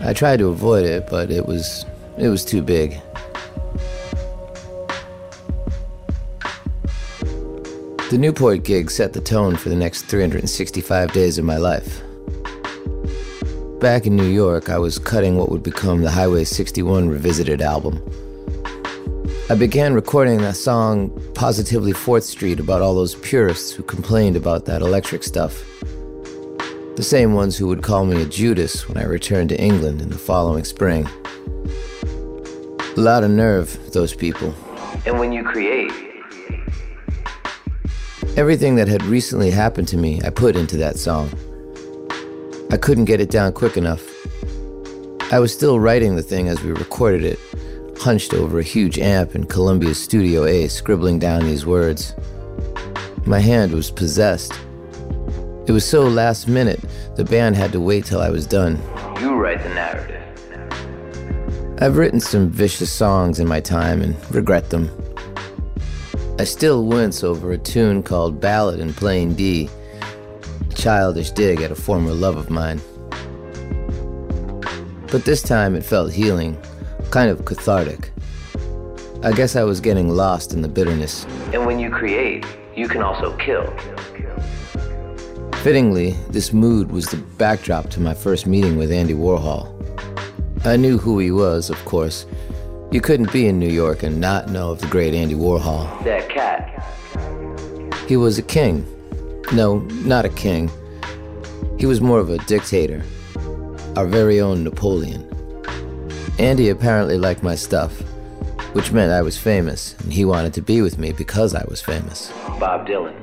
I 0.00 0.12
tried 0.12 0.40
to 0.40 0.48
avoid 0.48 0.84
it, 0.84 1.08
but 1.08 1.30
it 1.30 1.46
was 1.46 1.86
it 2.18 2.28
was 2.28 2.44
too 2.44 2.62
big. 2.62 3.00
The 8.10 8.18
Newport 8.18 8.64
gig 8.64 8.90
set 8.90 9.14
the 9.14 9.20
tone 9.20 9.56
for 9.56 9.70
the 9.70 9.76
next 9.76 10.02
365 10.02 11.12
days 11.12 11.38
of 11.38 11.46
my 11.46 11.56
life. 11.56 12.02
Back 13.80 14.06
in 14.06 14.16
New 14.16 14.28
York, 14.28 14.68
I 14.68 14.78
was 14.78 14.98
cutting 14.98 15.36
what 15.36 15.48
would 15.50 15.62
become 15.62 16.02
the 16.02 16.10
Highway 16.10 16.44
61 16.44 17.08
Revisited 17.08 17.62
album. 17.62 18.02
I 19.50 19.54
began 19.54 19.92
recording 19.92 20.38
that 20.38 20.56
song 20.56 21.10
Positively 21.34 21.92
4th 21.92 22.22
Street 22.22 22.60
about 22.60 22.80
all 22.80 22.94
those 22.94 23.16
purists 23.16 23.72
who 23.72 23.82
complained 23.82 24.36
about 24.36 24.64
that 24.66 24.82
electric 24.82 25.22
stuff. 25.22 25.62
The 26.96 27.02
same 27.02 27.34
ones 27.34 27.56
who 27.56 27.66
would 27.66 27.82
call 27.82 28.06
me 28.06 28.22
a 28.22 28.24
Judas 28.24 28.88
when 28.88 28.96
I 28.96 29.04
returned 29.04 29.48
to 29.50 29.60
England 29.60 30.00
in 30.00 30.10
the 30.10 30.18
following 30.18 30.64
spring. 30.64 31.06
A 32.96 33.00
lot 33.00 33.24
of 33.24 33.30
nerve, 33.30 33.78
those 33.92 34.14
people. 34.14 34.54
And 35.06 35.18
when 35.18 35.32
you 35.32 35.44
create, 35.44 35.92
Everything 38.34 38.76
that 38.76 38.88
had 38.88 39.02
recently 39.02 39.50
happened 39.50 39.88
to 39.88 39.98
me, 39.98 40.18
I 40.24 40.30
put 40.30 40.56
into 40.56 40.78
that 40.78 40.96
song. 40.96 41.28
I 42.70 42.78
couldn't 42.78 43.04
get 43.04 43.20
it 43.20 43.28
down 43.28 43.52
quick 43.52 43.76
enough. 43.76 44.02
I 45.30 45.38
was 45.38 45.52
still 45.52 45.78
writing 45.78 46.16
the 46.16 46.22
thing 46.22 46.48
as 46.48 46.62
we 46.62 46.70
recorded 46.70 47.24
it, 47.24 47.38
hunched 48.02 48.34
over 48.34 48.58
a 48.58 48.64
huge 48.64 48.98
amp 48.98 49.36
in 49.36 49.46
Columbia's 49.46 50.02
Studio 50.02 50.44
A, 50.44 50.66
scribbling 50.66 51.20
down 51.20 51.44
these 51.44 51.64
words. 51.64 52.16
My 53.26 53.38
hand 53.38 53.70
was 53.72 53.92
possessed. 53.92 54.52
It 55.66 55.70
was 55.70 55.88
so 55.88 56.02
last 56.08 56.48
minute, 56.48 56.80
the 57.14 57.24
band 57.24 57.54
had 57.54 57.70
to 57.70 57.80
wait 57.80 58.04
till 58.04 58.20
I 58.20 58.28
was 58.28 58.44
done. 58.44 58.76
you 59.20 59.34
write 59.34 59.62
the 59.62 59.68
narrative. 59.68 60.20
I've 61.80 61.96
written 61.96 62.18
some 62.18 62.50
vicious 62.50 62.90
songs 62.90 63.38
in 63.38 63.46
my 63.46 63.60
time 63.60 64.02
and 64.02 64.16
regret 64.34 64.70
them. 64.70 64.90
I 66.40 66.44
still 66.44 66.84
wince 66.84 67.22
over 67.22 67.52
a 67.52 67.58
tune 67.58 68.02
called 68.02 68.40
Ballad 68.40 68.80
in 68.80 68.92
Plain 68.94 69.34
D, 69.34 69.70
a 70.68 70.74
childish 70.74 71.30
dig 71.30 71.60
at 71.60 71.70
a 71.70 71.76
former 71.76 72.12
love 72.12 72.36
of 72.36 72.50
mine. 72.50 72.80
But 75.12 75.24
this 75.24 75.42
time 75.42 75.76
it 75.76 75.84
felt 75.84 76.12
healing, 76.12 76.60
kind 77.12 77.30
of 77.30 77.44
cathartic. 77.44 78.10
I 79.22 79.32
guess 79.32 79.54
I 79.54 79.64
was 79.64 79.80
getting 79.80 80.08
lost 80.08 80.54
in 80.54 80.62
the 80.62 80.68
bitterness. 80.68 81.24
And 81.52 81.66
when 81.66 81.78
you 81.78 81.90
create, 81.90 82.44
you 82.74 82.88
can 82.88 83.02
also 83.02 83.36
kill. 83.36 83.72
Fittingly, 85.62 86.12
this 86.30 86.54
mood 86.54 86.90
was 86.90 87.06
the 87.06 87.18
backdrop 87.36 87.90
to 87.90 88.00
my 88.00 88.14
first 88.14 88.46
meeting 88.46 88.78
with 88.78 88.90
Andy 88.90 89.12
Warhol. 89.12 89.68
I 90.64 90.76
knew 90.76 90.96
who 90.96 91.18
he 91.18 91.30
was, 91.30 91.68
of 91.68 91.84
course. 91.84 92.24
You 92.90 93.02
couldn't 93.02 93.30
be 93.30 93.46
in 93.46 93.58
New 93.58 93.70
York 93.70 94.02
and 94.02 94.18
not 94.18 94.48
know 94.48 94.70
of 94.70 94.80
the 94.80 94.86
great 94.86 95.12
Andy 95.12 95.34
Warhol. 95.34 96.02
That 96.04 96.30
cat. 96.30 96.68
He 98.08 98.16
was 98.16 98.38
a 98.38 98.42
king. 98.42 98.86
No, 99.52 99.80
not 100.06 100.24
a 100.24 100.30
king. 100.30 100.70
He 101.78 101.84
was 101.84 102.00
more 102.00 102.20
of 102.20 102.30
a 102.30 102.38
dictator. 102.38 103.04
Our 103.96 104.06
very 104.06 104.40
own 104.40 104.64
Napoleon. 104.64 105.28
Andy 106.38 106.70
apparently 106.70 107.18
liked 107.18 107.42
my 107.42 107.54
stuff, 107.54 108.00
which 108.72 108.92
meant 108.92 109.12
I 109.12 109.22
was 109.22 109.38
famous, 109.38 109.94
and 110.00 110.12
he 110.12 110.24
wanted 110.24 110.54
to 110.54 110.62
be 110.62 110.80
with 110.80 110.98
me 110.98 111.12
because 111.12 111.54
I 111.54 111.64
was 111.68 111.80
famous. 111.80 112.32
Bob 112.58 112.86
Dylan. 112.86 113.14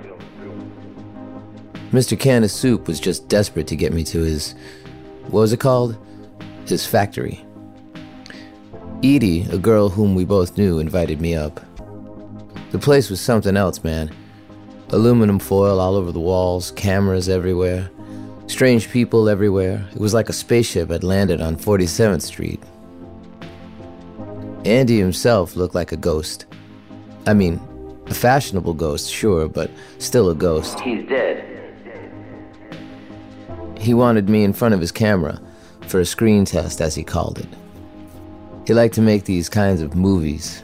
Mr. 1.91 2.19
Can 2.19 2.43
of 2.43 2.51
Soup 2.51 2.87
was 2.87 2.99
just 2.99 3.27
desperate 3.27 3.65
to 3.65 3.75
get 3.75 3.93
me 3.93 4.03
to 4.03 4.19
his. 4.19 4.53
what 5.23 5.41
was 5.41 5.53
it 5.53 5.59
called? 5.59 5.97
His 6.67 6.85
factory. 6.85 7.43
Edie, 9.03 9.47
a 9.51 9.57
girl 9.57 9.89
whom 9.89 10.13
we 10.13 10.23
both 10.23 10.55
knew, 10.55 10.77
invited 10.77 11.19
me 11.19 11.33
up. 11.35 11.59
The 12.69 12.77
place 12.77 13.09
was 13.09 13.19
something 13.19 13.57
else, 13.57 13.83
man. 13.83 14.11
Aluminum 14.89 15.39
foil 15.39 15.79
all 15.79 15.95
over 15.95 16.11
the 16.11 16.19
walls, 16.19 16.69
cameras 16.71 17.27
everywhere, 17.27 17.89
strange 18.45 18.91
people 18.91 19.27
everywhere. 19.27 19.83
It 19.91 19.99
was 19.99 20.13
like 20.13 20.29
a 20.29 20.33
spaceship 20.33 20.91
had 20.91 21.03
landed 21.03 21.41
on 21.41 21.55
47th 21.55 22.21
Street. 22.21 22.61
Andy 24.69 24.99
himself 24.99 25.55
looked 25.55 25.73
like 25.73 25.91
a 25.91 25.97
ghost. 25.97 26.45
I 27.25 27.33
mean, 27.33 27.59
a 28.05 28.13
fashionable 28.13 28.75
ghost, 28.75 29.11
sure, 29.11 29.49
but 29.49 29.71
still 29.97 30.29
a 30.29 30.35
ghost. 30.35 30.79
He's 30.81 31.07
dead. 31.09 31.43
He 33.79 33.95
wanted 33.95 34.29
me 34.29 34.43
in 34.43 34.53
front 34.53 34.75
of 34.75 34.79
his 34.79 34.91
camera 34.91 35.41
for 35.87 35.99
a 35.99 36.05
screen 36.05 36.45
test, 36.45 36.81
as 36.81 36.93
he 36.93 37.03
called 37.03 37.39
it. 37.39 37.47
He 38.67 38.75
liked 38.75 38.93
to 38.95 39.01
make 39.01 39.23
these 39.23 39.49
kinds 39.49 39.81
of 39.81 39.95
movies. 39.95 40.63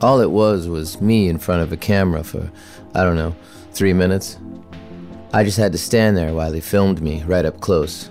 All 0.00 0.20
it 0.20 0.32
was 0.32 0.66
was 0.66 1.00
me 1.00 1.28
in 1.28 1.38
front 1.38 1.62
of 1.62 1.72
a 1.72 1.76
camera 1.76 2.24
for, 2.24 2.50
I 2.92 3.04
don't 3.04 3.16
know, 3.16 3.36
three 3.70 3.92
minutes. 3.92 4.36
I 5.32 5.44
just 5.44 5.58
had 5.58 5.70
to 5.72 5.78
stand 5.78 6.16
there 6.16 6.34
while 6.34 6.52
he 6.52 6.60
filmed 6.60 7.00
me 7.00 7.22
right 7.22 7.44
up 7.44 7.60
close. 7.60 8.10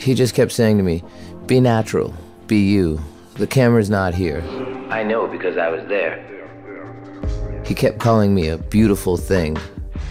He 0.00 0.14
just 0.14 0.34
kept 0.34 0.50
saying 0.50 0.78
to 0.78 0.82
me, 0.82 1.04
Be 1.46 1.60
natural, 1.60 2.12
be 2.48 2.58
you. 2.58 3.00
The 3.36 3.46
camera's 3.46 3.88
not 3.88 4.14
here. 4.14 4.42
I 4.90 5.02
know 5.02 5.26
because 5.26 5.56
I 5.56 5.70
was 5.70 5.86
there. 5.88 6.22
He 7.64 7.74
kept 7.74 7.98
calling 7.98 8.34
me 8.34 8.48
a 8.48 8.58
beautiful 8.58 9.16
thing. 9.16 9.56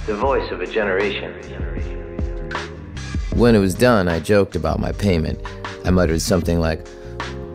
The 0.08 0.16
voice 0.16 0.50
of 0.52 0.60
a 0.60 0.66
generation. 0.66 1.32
When 3.36 3.54
it 3.54 3.60
was 3.60 3.76
done, 3.76 4.08
I 4.08 4.20
joked 4.20 4.56
about 4.56 4.80
my 4.80 4.92
payment. 4.92 5.40
I 5.86 5.92
muttered 5.92 6.22
something 6.22 6.60
like, 6.60 6.88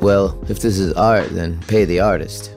Well, 0.00 0.40
if 0.48 0.60
this 0.60 0.78
is 0.78 0.92
art, 0.92 1.30
then 1.30 1.60
pay 1.62 1.84
the 1.84 1.98
artist. 1.98 2.52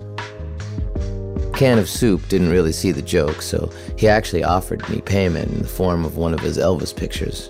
Can 1.55 1.79
of 1.79 1.89
Soup 1.89 2.25
didn't 2.29 2.51
really 2.51 2.71
see 2.71 2.91
the 2.91 3.01
joke, 3.01 3.41
so 3.41 3.71
he 3.97 4.07
actually 4.07 4.43
offered 4.43 4.87
me 4.87 5.01
payment 5.01 5.51
in 5.51 5.61
the 5.61 5.67
form 5.67 6.05
of 6.05 6.15
one 6.15 6.33
of 6.33 6.39
his 6.41 6.57
Elvis 6.57 6.95
pictures. 6.95 7.49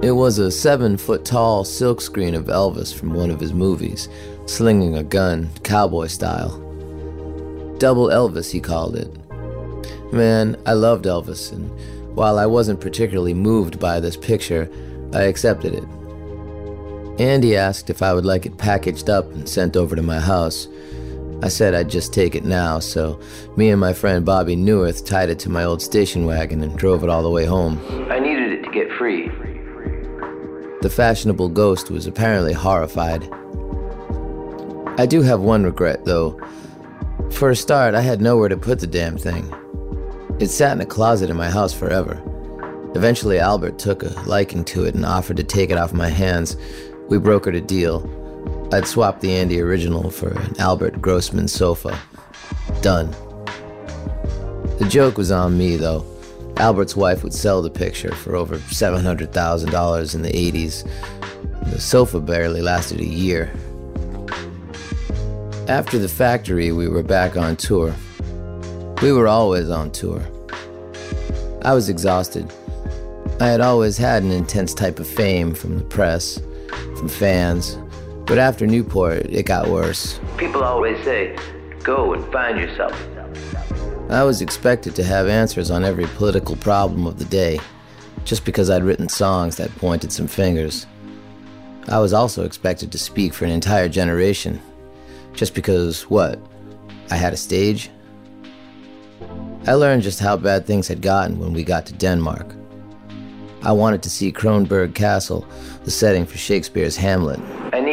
It 0.00 0.12
was 0.12 0.38
a 0.38 0.52
seven 0.52 0.96
foot 0.96 1.24
tall 1.24 1.64
silkscreen 1.64 2.36
of 2.36 2.44
Elvis 2.44 2.94
from 2.94 3.14
one 3.14 3.30
of 3.30 3.40
his 3.40 3.52
movies, 3.52 4.08
slinging 4.46 4.96
a 4.96 5.02
gun, 5.02 5.50
cowboy 5.64 6.06
style. 6.06 6.56
Double 7.78 8.06
Elvis, 8.06 8.52
he 8.52 8.60
called 8.60 8.94
it. 8.94 9.12
Man, 10.12 10.56
I 10.66 10.74
loved 10.74 11.06
Elvis, 11.06 11.50
and 11.50 11.68
while 12.16 12.38
I 12.38 12.46
wasn't 12.46 12.80
particularly 12.80 13.34
moved 13.34 13.80
by 13.80 13.98
this 13.98 14.16
picture, 14.16 14.70
I 15.12 15.22
accepted 15.22 15.74
it. 15.74 15.84
Andy 17.20 17.56
asked 17.56 17.90
if 17.90 18.00
I 18.00 18.14
would 18.14 18.24
like 18.24 18.46
it 18.46 18.56
packaged 18.56 19.10
up 19.10 19.24
and 19.32 19.48
sent 19.48 19.76
over 19.76 19.96
to 19.96 20.02
my 20.02 20.20
house. 20.20 20.68
I 21.42 21.48
said 21.48 21.74
I'd 21.74 21.90
just 21.90 22.12
take 22.14 22.36
it 22.36 22.44
now, 22.44 22.78
so 22.78 23.18
me 23.56 23.70
and 23.70 23.80
my 23.80 23.92
friend 23.92 24.24
Bobby 24.24 24.54
Neuwirth 24.54 25.04
tied 25.04 25.28
it 25.28 25.40
to 25.40 25.50
my 25.50 25.64
old 25.64 25.82
station 25.82 26.24
wagon 26.24 26.62
and 26.62 26.78
drove 26.78 27.02
it 27.02 27.10
all 27.10 27.24
the 27.24 27.30
way 27.30 27.46
home. 27.46 27.80
I 28.10 28.20
needed 28.20 28.52
it 28.52 28.62
to 28.62 28.70
get 28.70 28.92
free. 28.92 29.28
The 30.80 30.90
fashionable 30.90 31.48
ghost 31.48 31.90
was 31.90 32.06
apparently 32.06 32.52
horrified. 32.52 33.28
I 34.96 35.06
do 35.06 35.22
have 35.22 35.40
one 35.40 35.64
regret, 35.64 36.04
though. 36.04 36.40
For 37.32 37.50
a 37.50 37.56
start, 37.56 37.94
I 37.94 38.00
had 38.00 38.20
nowhere 38.20 38.48
to 38.48 38.56
put 38.56 38.78
the 38.78 38.86
damn 38.86 39.18
thing. 39.18 39.52
It 40.38 40.48
sat 40.48 40.72
in 40.72 40.80
a 40.80 40.86
closet 40.86 41.30
in 41.30 41.36
my 41.36 41.50
house 41.50 41.74
forever. 41.74 42.22
Eventually, 42.94 43.40
Albert 43.40 43.78
took 43.78 44.04
a 44.04 44.14
liking 44.26 44.64
to 44.66 44.84
it 44.84 44.94
and 44.94 45.04
offered 45.04 45.36
to 45.38 45.44
take 45.44 45.70
it 45.70 45.78
off 45.78 45.92
my 45.92 46.08
hands. 46.08 46.56
We 47.08 47.18
brokered 47.18 47.56
a 47.56 47.60
deal. 47.60 48.08
I'd 48.72 48.86
swap 48.86 49.20
the 49.20 49.34
Andy 49.34 49.60
original 49.60 50.10
for 50.10 50.28
an 50.28 50.54
Albert 50.60 51.02
Grossman 51.02 51.48
sofa. 51.48 51.98
Done. 52.82 53.10
The 54.78 54.86
joke 54.88 55.16
was 55.18 55.32
on 55.32 55.58
me, 55.58 55.76
though. 55.76 56.06
Albert's 56.58 56.96
wife 56.96 57.22
would 57.22 57.32
sell 57.32 57.62
the 57.62 57.70
picture 57.70 58.14
for 58.14 58.34
over 58.34 58.58
$700,000 58.58 60.14
in 60.14 60.22
the 60.22 60.30
80s. 60.30 60.88
The 61.70 61.80
sofa 61.80 62.18
barely 62.20 62.62
lasted 62.62 63.00
a 63.00 63.04
year. 63.04 63.52
After 65.68 65.98
the 65.98 66.08
factory, 66.08 66.72
we 66.72 66.88
were 66.88 67.02
back 67.02 67.36
on 67.36 67.54
tour. 67.56 67.94
We 69.02 69.12
were 69.12 69.28
always 69.28 69.70
on 69.70 69.92
tour. 69.92 70.20
I 71.62 71.74
was 71.74 71.88
exhausted. 71.88 72.52
I 73.40 73.46
had 73.46 73.60
always 73.60 73.96
had 73.96 74.24
an 74.24 74.32
intense 74.32 74.74
type 74.74 74.98
of 74.98 75.06
fame 75.06 75.54
from 75.54 75.78
the 75.78 75.84
press, 75.84 76.40
from 76.96 77.08
fans, 77.08 77.78
but 78.26 78.38
after 78.38 78.66
Newport, 78.66 79.26
it 79.26 79.46
got 79.46 79.68
worse. 79.68 80.18
People 80.36 80.64
always 80.64 81.02
say, 81.04 81.38
go 81.84 82.14
and 82.14 82.32
find 82.32 82.58
yourself. 82.58 82.92
I 84.10 84.24
was 84.24 84.40
expected 84.40 84.94
to 84.96 85.04
have 85.04 85.28
answers 85.28 85.70
on 85.70 85.84
every 85.84 86.06
political 86.06 86.56
problem 86.56 87.06
of 87.06 87.18
the 87.18 87.26
day, 87.26 87.60
just 88.24 88.46
because 88.46 88.70
I'd 88.70 88.82
written 88.82 89.06
songs 89.06 89.56
that 89.56 89.74
pointed 89.76 90.12
some 90.12 90.26
fingers. 90.26 90.86
I 91.88 91.98
was 91.98 92.14
also 92.14 92.44
expected 92.46 92.90
to 92.92 92.98
speak 92.98 93.34
for 93.34 93.44
an 93.44 93.50
entire 93.50 93.88
generation, 93.88 94.62
just 95.34 95.54
because, 95.54 96.08
what? 96.08 96.38
I 97.10 97.16
had 97.16 97.34
a 97.34 97.36
stage? 97.36 97.90
I 99.66 99.74
learned 99.74 100.02
just 100.02 100.20
how 100.20 100.38
bad 100.38 100.64
things 100.64 100.88
had 100.88 101.02
gotten 101.02 101.38
when 101.38 101.52
we 101.52 101.62
got 101.62 101.84
to 101.86 101.92
Denmark. 101.92 102.54
I 103.62 103.72
wanted 103.72 104.02
to 104.04 104.10
see 104.10 104.32
Kronborg 104.32 104.94
Castle, 104.94 105.46
the 105.84 105.90
setting 105.90 106.24
for 106.24 106.38
Shakespeare's 106.38 106.96
Hamlet. 106.96 107.40
I. 107.74 107.87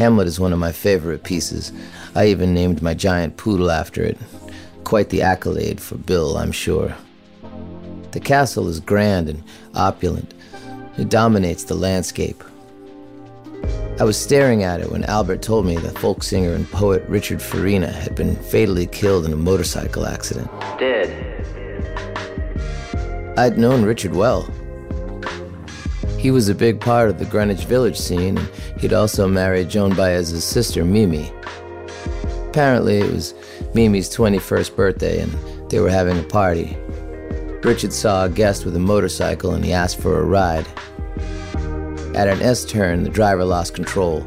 Hamlet 0.00 0.28
is 0.28 0.40
one 0.40 0.54
of 0.54 0.58
my 0.58 0.72
favorite 0.72 1.24
pieces. 1.24 1.74
I 2.14 2.28
even 2.28 2.54
named 2.54 2.80
my 2.80 2.94
giant 2.94 3.36
poodle 3.36 3.70
after 3.70 4.02
it. 4.02 4.16
Quite 4.82 5.10
the 5.10 5.20
accolade 5.20 5.78
for 5.78 5.98
Bill, 5.98 6.38
I'm 6.38 6.52
sure. 6.52 6.96
The 8.12 8.20
castle 8.20 8.66
is 8.68 8.80
grand 8.80 9.28
and 9.28 9.44
opulent. 9.74 10.32
It 10.96 11.10
dominates 11.10 11.64
the 11.64 11.74
landscape. 11.74 12.42
I 14.00 14.04
was 14.04 14.16
staring 14.16 14.62
at 14.62 14.80
it 14.80 14.90
when 14.90 15.04
Albert 15.04 15.42
told 15.42 15.66
me 15.66 15.76
that 15.76 15.98
folk 15.98 16.22
singer 16.22 16.54
and 16.54 16.66
poet 16.70 17.06
Richard 17.06 17.42
Farina 17.42 17.92
had 17.92 18.14
been 18.14 18.36
fatally 18.36 18.86
killed 18.86 19.26
in 19.26 19.34
a 19.34 19.36
motorcycle 19.36 20.06
accident. 20.06 20.50
Dead. 20.78 21.10
I'd 23.36 23.58
known 23.58 23.84
Richard 23.84 24.14
well. 24.14 24.48
He 26.20 26.30
was 26.30 26.50
a 26.50 26.54
big 26.54 26.82
part 26.82 27.08
of 27.08 27.18
the 27.18 27.24
Greenwich 27.24 27.64
Village 27.64 27.98
scene, 27.98 28.36
and 28.36 28.50
he'd 28.78 28.92
also 28.92 29.26
married 29.26 29.70
Joan 29.70 29.94
Baez's 29.94 30.44
sister, 30.44 30.84
Mimi. 30.84 31.32
Apparently, 32.46 32.98
it 32.98 33.10
was 33.10 33.32
Mimi's 33.72 34.14
21st 34.14 34.76
birthday, 34.76 35.20
and 35.20 35.32
they 35.70 35.80
were 35.80 35.88
having 35.88 36.18
a 36.18 36.22
party. 36.22 36.76
Richard 37.62 37.94
saw 37.94 38.26
a 38.26 38.28
guest 38.28 38.66
with 38.66 38.76
a 38.76 38.78
motorcycle 38.78 39.54
and 39.54 39.64
he 39.64 39.72
asked 39.72 39.98
for 39.98 40.20
a 40.20 40.24
ride. 40.24 40.66
At 42.14 42.28
an 42.28 42.42
S 42.42 42.66
turn, 42.66 43.02
the 43.02 43.08
driver 43.08 43.44
lost 43.46 43.74
control. 43.74 44.26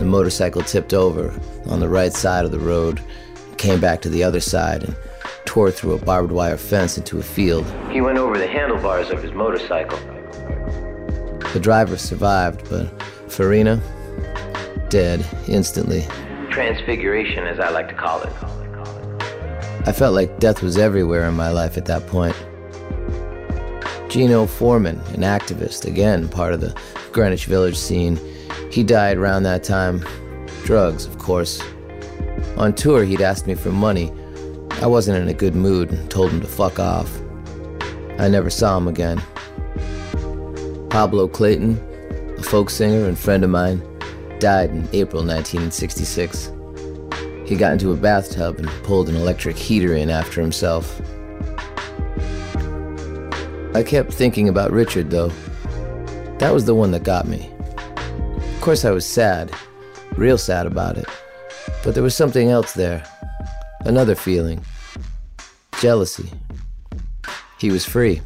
The 0.00 0.04
motorcycle 0.04 0.62
tipped 0.62 0.92
over 0.92 1.32
on 1.66 1.78
the 1.78 1.88
right 1.88 2.12
side 2.12 2.46
of 2.46 2.50
the 2.50 2.58
road, 2.58 3.00
came 3.58 3.80
back 3.80 4.00
to 4.02 4.08
the 4.08 4.24
other 4.24 4.40
side, 4.40 4.82
and 4.82 4.96
tore 5.44 5.70
through 5.70 5.92
a 5.92 6.04
barbed 6.04 6.32
wire 6.32 6.56
fence 6.56 6.98
into 6.98 7.20
a 7.20 7.22
field. 7.22 7.64
He 7.92 8.00
went 8.00 8.18
over 8.18 8.36
the 8.38 8.48
handlebars 8.48 9.10
of 9.10 9.22
his 9.22 9.32
motorcycle. 9.32 10.17
The 11.52 11.60
driver 11.60 11.96
survived, 11.96 12.68
but 12.68 12.86
Farina, 13.30 13.80
dead 14.90 15.24
instantly. 15.46 16.06
Transfiguration, 16.50 17.46
as 17.46 17.58
I 17.58 17.70
like 17.70 17.88
to 17.88 17.94
call 17.94 18.22
it. 18.22 18.32
I 19.86 19.92
felt 19.92 20.14
like 20.14 20.38
death 20.38 20.62
was 20.62 20.76
everywhere 20.76 21.26
in 21.26 21.34
my 21.34 21.50
life 21.50 21.78
at 21.78 21.86
that 21.86 22.06
point. 22.06 22.36
Geno 24.10 24.46
Foreman, 24.46 24.98
an 25.14 25.22
activist, 25.22 25.86
again 25.86 26.28
part 26.28 26.52
of 26.52 26.60
the 26.60 26.78
Greenwich 27.12 27.46
Village 27.46 27.76
scene, 27.76 28.18
he 28.70 28.82
died 28.82 29.16
around 29.16 29.44
that 29.44 29.64
time. 29.64 30.04
Drugs, 30.64 31.06
of 31.06 31.18
course. 31.18 31.62
On 32.56 32.74
tour, 32.74 33.04
he'd 33.04 33.22
asked 33.22 33.46
me 33.46 33.54
for 33.54 33.70
money. 33.70 34.12
I 34.82 34.86
wasn't 34.86 35.18
in 35.18 35.28
a 35.28 35.34
good 35.34 35.54
mood 35.54 35.90
and 35.90 36.10
told 36.10 36.32
him 36.32 36.40
to 36.40 36.46
fuck 36.46 36.78
off. 36.78 37.18
I 38.18 38.28
never 38.28 38.50
saw 38.50 38.76
him 38.76 38.88
again. 38.88 39.22
Pablo 40.90 41.28
Clayton, 41.28 41.78
a 42.38 42.42
folk 42.42 42.70
singer 42.70 43.06
and 43.06 43.18
friend 43.18 43.44
of 43.44 43.50
mine, 43.50 43.82
died 44.38 44.70
in 44.70 44.88
April 44.92 45.22
1966. 45.22 46.50
He 47.44 47.56
got 47.56 47.72
into 47.72 47.92
a 47.92 47.96
bathtub 47.96 48.58
and 48.58 48.68
pulled 48.84 49.08
an 49.08 49.16
electric 49.16 49.56
heater 49.56 49.94
in 49.94 50.10
after 50.10 50.40
himself. 50.40 51.00
I 53.74 53.82
kept 53.86 54.12
thinking 54.12 54.48
about 54.48 54.70
Richard, 54.70 55.10
though. 55.10 55.30
That 56.38 56.54
was 56.54 56.64
the 56.64 56.74
one 56.74 56.90
that 56.92 57.04
got 57.04 57.28
me. 57.28 57.50
Of 58.54 58.60
course, 58.60 58.84
I 58.84 58.90
was 58.90 59.04
sad, 59.06 59.52
real 60.16 60.38
sad 60.38 60.66
about 60.66 60.96
it. 60.96 61.06
But 61.84 61.94
there 61.94 62.02
was 62.02 62.14
something 62.14 62.48
else 62.48 62.72
there. 62.72 63.04
Another 63.80 64.14
feeling 64.14 64.64
jealousy. 65.80 66.30
He 67.58 67.70
was 67.70 67.84
free. 67.84 68.20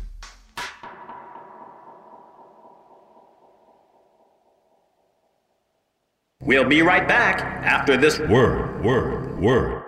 We'll 6.45 6.65
be 6.65 6.83
right 6.83 7.07
back 7.07 7.41
after 7.65 7.97
this 7.97 8.19
word, 8.19 8.85
word, 8.85 9.39
word. 9.39 9.85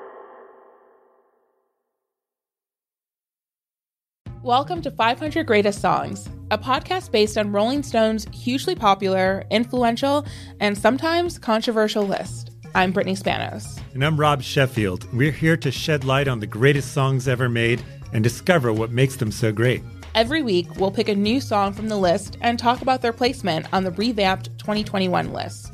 Welcome 4.40 4.80
to 4.82 4.92
500 4.92 5.48
Greatest 5.48 5.80
Songs, 5.80 6.28
a 6.52 6.58
podcast 6.58 7.10
based 7.10 7.36
on 7.36 7.50
Rolling 7.50 7.82
Stone's 7.82 8.28
hugely 8.32 8.76
popular, 8.76 9.42
influential, 9.50 10.24
and 10.60 10.78
sometimes 10.78 11.40
controversial 11.40 12.06
list. 12.06 12.52
I'm 12.76 12.92
Brittany 12.92 13.16
Spanos. 13.16 13.80
And 13.92 14.04
I'm 14.04 14.16
Rob 14.16 14.40
Sheffield. 14.40 15.12
We're 15.12 15.32
here 15.32 15.56
to 15.56 15.72
shed 15.72 16.04
light 16.04 16.28
on 16.28 16.38
the 16.38 16.46
greatest 16.46 16.92
songs 16.92 17.26
ever 17.26 17.48
made 17.48 17.82
and 18.12 18.22
discover 18.22 18.72
what 18.72 18.92
makes 18.92 19.16
them 19.16 19.32
so 19.32 19.50
great. 19.50 19.82
Every 20.14 20.44
week, 20.44 20.76
we'll 20.76 20.92
pick 20.92 21.08
a 21.08 21.16
new 21.16 21.40
song 21.40 21.72
from 21.72 21.88
the 21.88 21.96
list 21.96 22.38
and 22.40 22.60
talk 22.60 22.80
about 22.80 23.02
their 23.02 23.12
placement 23.12 23.66
on 23.72 23.82
the 23.82 23.90
revamped 23.90 24.56
2021 24.58 25.32
list. 25.32 25.73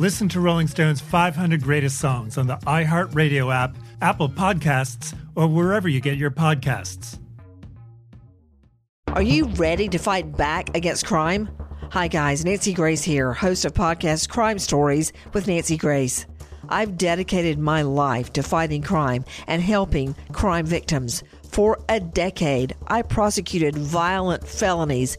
Listen 0.00 0.30
to 0.30 0.40
Rolling 0.40 0.66
Stone's 0.66 0.98
500 0.98 1.62
Greatest 1.62 1.98
Songs 1.98 2.38
on 2.38 2.46
the 2.46 2.56
iHeartRadio 2.56 3.54
app, 3.54 3.76
Apple 4.00 4.30
Podcasts, 4.30 5.14
or 5.34 5.46
wherever 5.46 5.90
you 5.90 6.00
get 6.00 6.16
your 6.16 6.30
podcasts. 6.30 7.18
Are 9.08 9.20
you 9.20 9.44
ready 9.48 9.90
to 9.90 9.98
fight 9.98 10.34
back 10.34 10.74
against 10.74 11.04
crime? 11.04 11.50
Hi, 11.90 12.08
guys. 12.08 12.46
Nancy 12.46 12.72
Grace 12.72 13.02
here, 13.02 13.34
host 13.34 13.66
of 13.66 13.74
podcast 13.74 14.30
Crime 14.30 14.58
Stories 14.58 15.12
with 15.34 15.46
Nancy 15.46 15.76
Grace. 15.76 16.24
I've 16.70 16.96
dedicated 16.96 17.58
my 17.58 17.82
life 17.82 18.32
to 18.32 18.42
fighting 18.42 18.80
crime 18.80 19.26
and 19.48 19.60
helping 19.60 20.14
crime 20.32 20.64
victims. 20.64 21.22
For 21.50 21.78
a 21.88 22.00
decade, 22.00 22.74
I 22.86 23.02
prosecuted 23.02 23.76
violent 23.76 24.46
felonies, 24.46 25.18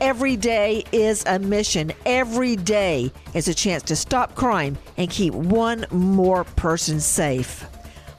Every 0.00 0.36
day 0.36 0.84
is 0.92 1.24
a 1.26 1.38
mission. 1.38 1.90
Every 2.04 2.54
day 2.54 3.10
is 3.32 3.48
a 3.48 3.54
chance 3.54 3.82
to 3.84 3.96
stop 3.96 4.34
crime 4.34 4.76
and 4.98 5.08
keep 5.08 5.32
one 5.32 5.86
more 5.90 6.44
person 6.44 7.00
safe. 7.00 7.64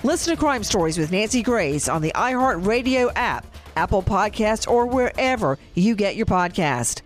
Listen 0.02 0.34
to 0.34 0.40
Crime 0.40 0.64
Stories 0.64 0.98
with 0.98 1.12
Nancy 1.12 1.44
Grace 1.44 1.88
on 1.88 2.02
the 2.02 2.12
iHeartRadio 2.16 3.12
app, 3.16 3.46
Apple 3.76 4.02
Podcasts, 4.02 4.68
or 4.68 4.88
wherever 4.88 5.60
you 5.76 5.96
get 5.96 6.16
your 6.16 6.26
podcast. 6.26 7.02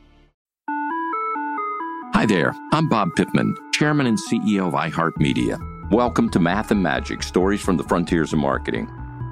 Hi 2.14 2.26
there, 2.26 2.54
I'm 2.72 2.88
Bob 2.88 3.10
Pittman, 3.18 3.54
Chairman 3.74 4.08
and 4.08 4.18
CEO 4.18 4.68
of 4.68 4.74
iHeartMedia. 4.74 5.92
Welcome 5.92 6.30
to 6.30 6.40
Math 6.40 6.72
and 6.72 6.82
Magic 6.82 7.24
Stories 7.24 7.62
from 7.62 7.76
the 7.76 7.84
Frontiers 7.84 8.32
of 8.32 8.40
Marketing. 8.40 8.90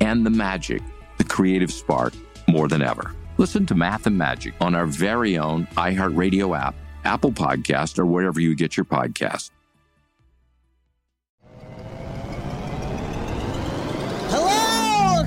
and 0.00 0.24
the 0.24 0.30
magic, 0.30 0.82
the 1.18 1.24
creative 1.24 1.72
spark, 1.72 2.14
more 2.48 2.68
than 2.68 2.82
ever. 2.82 3.14
Listen 3.36 3.66
to 3.66 3.74
Math 3.74 4.06
and 4.06 4.18
Magic 4.18 4.54
on 4.60 4.74
our 4.74 4.86
very 4.86 5.38
own 5.38 5.66
iHeartRadio 5.76 6.58
app, 6.58 6.74
Apple 7.04 7.32
Podcast, 7.32 7.98
or 7.98 8.06
wherever 8.06 8.40
you 8.40 8.54
get 8.54 8.76
your 8.76 8.84
podcast. 8.84 9.50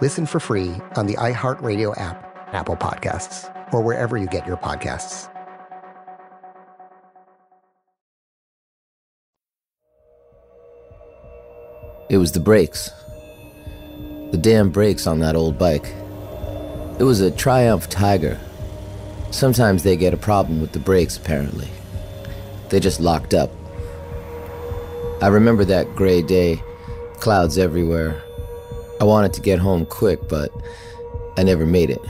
Listen 0.00 0.26
for 0.26 0.38
free 0.38 0.76
on 0.94 1.06
the 1.06 1.14
iHeartRadio 1.14 1.98
app, 2.00 2.54
Apple 2.54 2.76
Podcasts, 2.76 3.52
or 3.72 3.82
wherever 3.82 4.16
you 4.16 4.28
get 4.28 4.46
your 4.46 4.56
podcasts. 4.56 5.28
It 12.08 12.16
was 12.16 12.30
the 12.30 12.40
brakes. 12.40 12.90
The 14.30 14.38
damn 14.40 14.70
brakes 14.70 15.06
on 15.08 15.18
that 15.18 15.34
old 15.34 15.58
bike. 15.58 15.86
It 16.98 17.04
was 17.04 17.20
a 17.20 17.32
Triumph 17.32 17.88
Tiger. 17.88 18.38
Sometimes 19.32 19.82
they 19.82 19.96
get 19.96 20.14
a 20.14 20.16
problem 20.16 20.60
with 20.60 20.72
the 20.72 20.78
brakes, 20.78 21.16
apparently. 21.16 21.68
They 22.68 22.78
just 22.78 23.00
locked 23.00 23.34
up. 23.34 23.50
I 25.20 25.26
remember 25.26 25.64
that 25.64 25.96
gray 25.96 26.22
day, 26.22 26.62
clouds 27.18 27.58
everywhere. 27.58 28.22
I 29.00 29.04
wanted 29.04 29.32
to 29.34 29.40
get 29.40 29.58
home 29.58 29.86
quick, 29.86 30.28
but 30.28 30.50
I 31.36 31.44
never 31.44 31.64
made 31.64 31.90
it. 31.90 32.00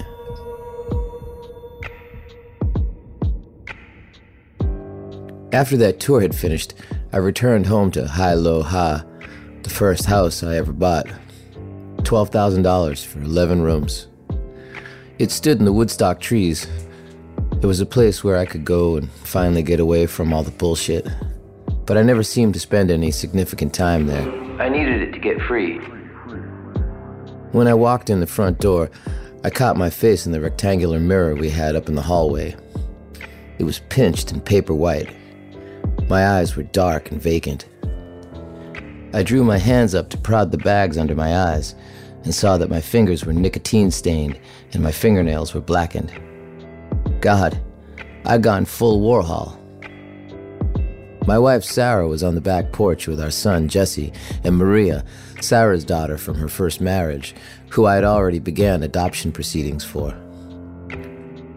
After 5.53 5.77
that 5.79 5.99
tour 6.01 6.21
had 6.21 6.35
finished, 6.35 6.75
I 7.13 7.17
returned 7.19 7.67
home 7.67 7.91
to 7.93 8.07
Hi 8.07 8.35
Lo 8.35 8.63
Ha, 8.63 9.05
the 9.63 9.71
first 9.71 10.07
house 10.07 10.43
I 10.43 10.57
ever 10.57 10.73
bought. 10.73 11.07
$12,000 11.99 13.05
for 13.05 13.21
11 13.21 13.63
rooms. 13.63 14.09
It 15.19 15.31
stood 15.31 15.59
in 15.59 15.65
the 15.65 15.73
Woodstock 15.73 16.21
trees. 16.21 16.67
It 17.61 17.67
was 17.67 17.81
a 17.81 17.87
place 17.87 18.23
where 18.23 18.39
I 18.39 18.47
could 18.47 18.65
go 18.65 18.97
and 18.97 19.11
finally 19.11 19.63
get 19.63 19.81
away 19.81 20.07
from 20.07 20.33
all 20.33 20.43
the 20.43 20.51
bullshit. 20.51 21.07
But 21.87 21.99
I 21.99 22.03
never 22.03 22.23
seemed 22.23 22.55
to 22.55 22.61
spend 22.61 22.91
any 22.91 23.11
significant 23.11 23.75
time 23.75 24.07
there. 24.07 24.31
I 24.61 24.69
needed 24.69 25.03
it 25.03 25.13
to 25.13 25.19
get 25.19 25.41
free. 25.43 25.81
When 27.53 27.67
I 27.67 27.73
walked 27.73 28.11
in 28.11 28.21
the 28.21 28.27
front 28.27 28.59
door, 28.59 28.91
I 29.43 29.49
caught 29.49 29.79
my 29.79 29.89
face 29.89 30.27
in 30.27 30.33
the 30.33 30.41
rectangular 30.41 31.01
mirror 31.01 31.35
we 31.35 31.49
had 31.49 31.77
up 31.77 31.89
in 31.89 31.95
the 31.95 32.03
hallway. 32.03 32.55
It 33.59 33.65
was 33.65 33.81
pinched 33.89 34.33
and 34.33 34.45
paper 34.45 34.75
white. 34.75 35.09
My 36.09 36.27
eyes 36.27 36.57
were 36.57 36.65
dark 36.65 37.11
and 37.11 37.21
vacant. 37.21 37.67
I 39.15 39.23
drew 39.23 39.43
my 39.45 39.57
hands 39.57 39.95
up 39.95 40.11
to 40.11 40.19
prod 40.19 40.53
the 40.53 40.59
bags 40.59 40.99
under 40.99 41.15
my 41.15 41.35
eyes 41.35 41.75
and 42.25 42.35
saw 42.35 42.59
that 42.59 42.69
my 42.69 42.83
fingers 42.83 43.25
were 43.25 43.33
nicotine 43.33 43.91
stained 43.91 44.39
and 44.75 44.83
my 44.83 44.93
fingernails 44.93 45.55
were 45.55 45.63
blackened. 45.63 46.13
God, 47.21 47.59
I'd 48.27 48.43
gone 48.43 48.67
full 48.67 49.01
Warhol. 49.01 49.59
My 51.29 51.39
wife 51.39 51.63
Sara 51.63 52.09
was 52.09 52.23
on 52.23 52.37
the 52.37 52.41
back 52.41 52.73
porch 52.73 53.07
with 53.07 53.21
our 53.21 53.31
son 53.31 53.69
Jesse 53.69 54.15
and 54.45 54.57
Maria, 54.57 55.05
Sara's 55.43 55.85
daughter 55.85 56.17
from 56.17 56.37
her 56.37 56.49
first 56.49 56.81
marriage, 56.81 57.35
who 57.69 57.85
I 57.85 57.97
had 57.97 58.05
already 58.05 58.39
began 58.39 58.83
adoption 58.83 59.31
proceedings 59.31 59.85
for. 59.85 60.17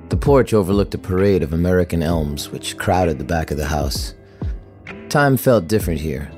The 0.10 0.18
porch 0.18 0.54
overlooked 0.54 0.94
a 0.94 0.98
parade 0.98 1.42
of 1.42 1.54
American 1.54 2.04
elms 2.04 2.50
which 2.50 2.76
crowded 2.76 3.18
the 3.18 3.24
back 3.24 3.50
of 3.50 3.56
the 3.56 3.66
house. 3.66 4.14
Time 5.08 5.38
felt 5.38 5.70
different 5.70 6.02
here, 6.02 6.30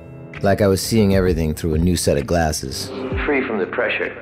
like 0.43 0.61
I 0.61 0.67
was 0.67 0.79
seeing 0.79 1.15
everything 1.15 1.55
through 1.55 1.73
a 1.73 1.79
new 1.79 1.97
set 1.97 2.19
of 2.19 2.27
glasses. 2.27 2.89
Free 3.25 3.43
from 3.47 3.57
the 3.57 3.65
pressure. 3.65 4.15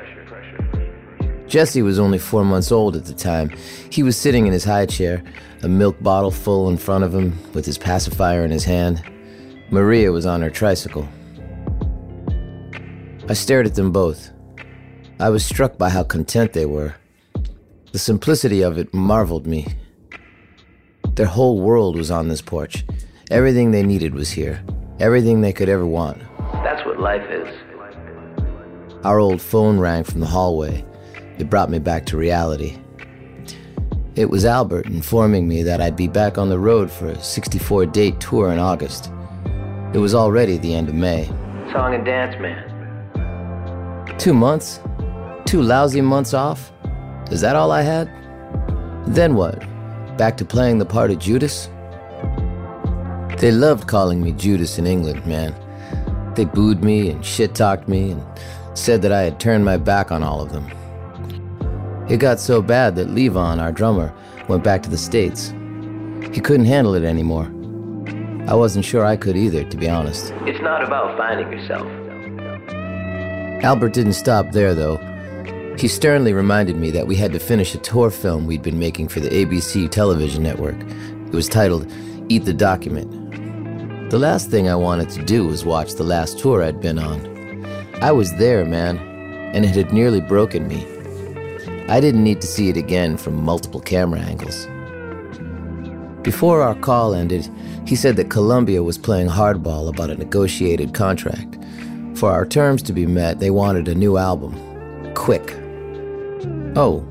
Jesse 1.52 1.82
was 1.82 2.00
only 2.00 2.18
four 2.18 2.46
months 2.46 2.72
old 2.72 2.96
at 2.96 3.04
the 3.04 3.14
time. 3.14 3.50
He 3.90 4.04
was 4.04 4.16
sitting 4.16 4.48
in 4.48 4.54
his 4.54 4.64
high 4.64 4.86
chair, 4.86 5.22
a 5.64 5.68
milk 5.68 6.02
bottle 6.02 6.32
full 6.32 6.70
in 6.70 6.78
front 6.78 7.04
of 7.04 7.14
him, 7.14 7.38
with 7.54 7.66
his 7.66 7.78
pacifier 7.78 8.46
in 8.46 8.52
his 8.52 8.64
hand. 8.64 9.04
Maria 9.70 10.14
was 10.14 10.26
on 10.26 10.42
her 10.42 10.50
tricycle. 10.50 11.10
I 13.28 13.34
stared 13.34 13.66
at 13.66 13.76
them 13.76 13.92
both. 13.92 14.32
I 15.20 15.30
was 15.30 15.46
struck 15.46 15.78
by 15.78 15.90
how 15.90 16.04
content 16.04 16.54
they 16.54 16.66
were. 16.66 16.96
The 17.92 18.00
simplicity 18.00 18.62
of 18.62 18.78
it 18.78 18.94
marveled 18.94 19.46
me. 19.46 19.68
Their 21.16 21.26
whole 21.26 21.60
world 21.60 21.98
was 21.98 22.12
on 22.12 22.30
this 22.30 22.42
porch. 22.42 22.86
Everything 23.30 23.72
they 23.72 23.84
needed 23.84 24.14
was 24.14 24.32
here. 24.32 24.64
Everything 25.02 25.42
they 25.42 25.52
could 25.52 25.68
ever 25.68 25.86
want. 25.86 26.22
That's 26.64 26.86
what 26.86 26.98
life 26.98 27.30
is. 27.30 27.54
Our 29.04 29.20
old 29.20 29.42
phone 29.42 29.80
rang 29.80 30.06
from 30.06 30.22
the 30.22 30.28
hallway. 30.28 30.86
It 31.38 31.50
brought 31.50 31.70
me 31.70 31.80
back 31.80 32.06
to 32.08 32.17
reality. 32.17 32.78
It 34.15 34.30
was 34.30 34.44
Albert 34.46 34.88
informing 34.88 35.48
me 35.48 35.63
that 35.63 35.80
I'd 35.80 35.96
be 35.96 36.08
back 36.08 36.38
on 36.38 36.50
the 36.50 36.60
road 36.60 36.91
for 36.91 37.08
a 37.08 37.24
64 37.24 37.86
date 37.86 38.20
tour 38.20 38.52
in 38.52 38.60
August. 38.60 39.10
It 39.94 40.00
was 40.00 40.13
already 40.13 40.58
the 40.58 40.76
end 40.76 40.89
of 40.89 40.96
May. 40.96 41.28
Song 41.72 41.94
and 41.94 42.04
dance 42.04 42.36
man. 42.41 42.67
Two 44.17 44.34
months? 44.34 44.82
Two 45.46 45.62
lousy 45.62 46.02
months 46.02 46.34
off? 46.34 46.72
Is 47.32 47.41
that 47.41 47.56
all 47.56 47.72
I 47.72 47.82
had? 47.82 48.08
Then 49.08 49.36
what? 49.36 49.60
Back 50.17 50.38
to 50.38 50.46
playing 50.46 50.80
the 50.80 50.86
part 50.86 51.12
of 51.12 51.20
Judas? 51.20 51.70
They 53.38 53.52
loved 53.52 53.88
calling 53.88 54.22
me 54.22 54.34
Judas 54.34 54.78
in 54.78 54.86
England, 54.86 55.26
man. 55.26 55.56
They 56.36 56.46
booed 56.46 56.84
me 56.84 57.10
and 57.10 57.26
shit 57.26 57.56
talked 57.56 57.88
me 57.88 58.12
and 58.12 58.24
said 58.74 59.02
that 59.02 59.12
I 59.12 59.22
had 59.22 59.39
turned 59.39 59.65
my 59.65 59.78
back 59.78 60.12
on 60.12 60.22
all 60.22 60.41
of 60.41 60.52
them. 60.52 60.70
It 62.12 62.19
got 62.19 62.41
so 62.41 62.62
bad 62.62 62.97
that 62.97 63.08
Levon, 63.08 63.62
our 63.62 63.71
drummer, 63.71 64.13
went 64.50 64.65
back 64.65 64.84
to 64.84 64.89
the 64.89 64.97
States. 64.97 65.54
He 66.34 66.41
couldn't 66.41 66.65
handle 66.65 66.93
it 66.93 67.06
anymore. 67.06 67.45
I 68.50 68.54
wasn't 68.54 68.84
sure 68.84 69.06
I 69.06 69.15
could 69.15 69.38
either, 69.38 69.63
to 69.63 69.78
be 69.78 69.88
honest. 69.88 70.34
It's 70.41 70.60
not 70.60 70.84
about 70.84 71.17
finding 71.17 71.50
yourself. 71.54 71.88
Albert 73.63 73.93
didn't 73.93 74.12
stop 74.12 74.52
there, 74.52 74.76
though. 74.76 74.97
He 75.80 75.88
sternly 75.88 76.34
reminded 76.34 76.76
me 76.76 76.91
that 76.91 77.08
we 77.08 77.15
had 77.15 77.32
to 77.32 77.39
finish 77.39 77.74
a 77.76 77.78
tour 77.78 78.12
film 78.12 78.45
we'd 78.45 78.62
been 78.62 78.78
making 78.78 79.08
for 79.08 79.21
the 79.21 79.30
ABC 79.30 79.89
television 79.89 80.43
network. 80.43 80.76
It 80.82 81.34
was 81.34 81.47
titled 81.47 81.89
Eat 82.28 82.43
the 82.43 82.54
Document. 82.54 84.12
The 84.12 84.19
last 84.19 84.52
thing 84.52 84.67
I 84.67 84.76
wanted 84.76 85.12
to 85.12 85.24
do 85.24 85.47
was 85.47 85.63
watch 85.63 85.93
the 85.93 86.04
last 86.04 86.39
tour 86.39 86.62
I'd 86.62 86.82
been 86.82 87.00
on. 87.00 87.65
I 88.02 88.12
was 88.12 88.36
there, 88.36 88.65
man, 88.65 88.97
and 89.56 89.63
it 89.63 89.78
had 89.78 89.93
nearly 89.93 90.19
broken 90.19 90.67
me. 90.67 90.86
I 91.91 91.99
didn't 91.99 92.23
need 92.23 92.39
to 92.39 92.47
see 92.47 92.69
it 92.69 92.77
again 92.77 93.17
from 93.17 93.43
multiple 93.43 93.82
camera 93.82 94.21
angles. 94.21 94.65
Before 96.23 96.62
our 96.62 96.73
call 96.73 97.13
ended, 97.13 97.49
he 97.86 97.97
said 97.97 98.15
that 98.15 98.30
Columbia 98.30 98.82
was 98.82 98.97
playing 98.97 99.27
hardball 99.27 99.89
about 99.89 100.10
a 100.10 100.15
negotiated 100.15 100.93
contract. 100.93 101.58
For 102.15 102.32
our 102.32 102.45
terms 102.45 102.82
to 102.84 102.93
be 102.93 103.06
met, 103.06 103.41
they 103.41 103.49
wanted 103.49 103.89
a 103.89 103.93
new 103.93 104.15
album. 104.15 104.54
Quick. 105.15 105.58
Oh, 106.77 107.06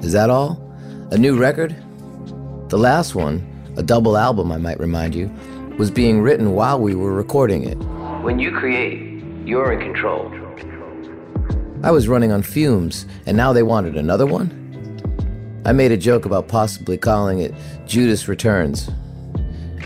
is 0.00 0.12
that 0.12 0.30
all? 0.30 0.58
A 1.10 1.18
new 1.18 1.38
record? 1.38 1.76
The 2.70 2.78
last 2.78 3.14
one, 3.14 3.46
a 3.76 3.82
double 3.82 4.16
album, 4.16 4.50
I 4.50 4.56
might 4.56 4.80
remind 4.80 5.14
you, 5.14 5.30
was 5.76 5.90
being 5.90 6.22
written 6.22 6.54
while 6.54 6.80
we 6.80 6.94
were 6.94 7.12
recording 7.12 7.64
it. 7.64 7.76
When 8.22 8.38
you 8.38 8.52
create, 8.52 9.22
you're 9.44 9.70
in 9.74 9.80
control. 9.80 10.32
I 11.82 11.92
was 11.92 12.08
running 12.08 12.32
on 12.32 12.42
fumes, 12.42 13.06
and 13.24 13.36
now 13.36 13.52
they 13.52 13.62
wanted 13.62 13.96
another 13.96 14.26
one? 14.26 14.50
I 15.64 15.72
made 15.72 15.92
a 15.92 15.96
joke 15.96 16.24
about 16.24 16.48
possibly 16.48 16.98
calling 16.98 17.38
it 17.38 17.54
Judas 17.86 18.26
Returns. 18.26 18.90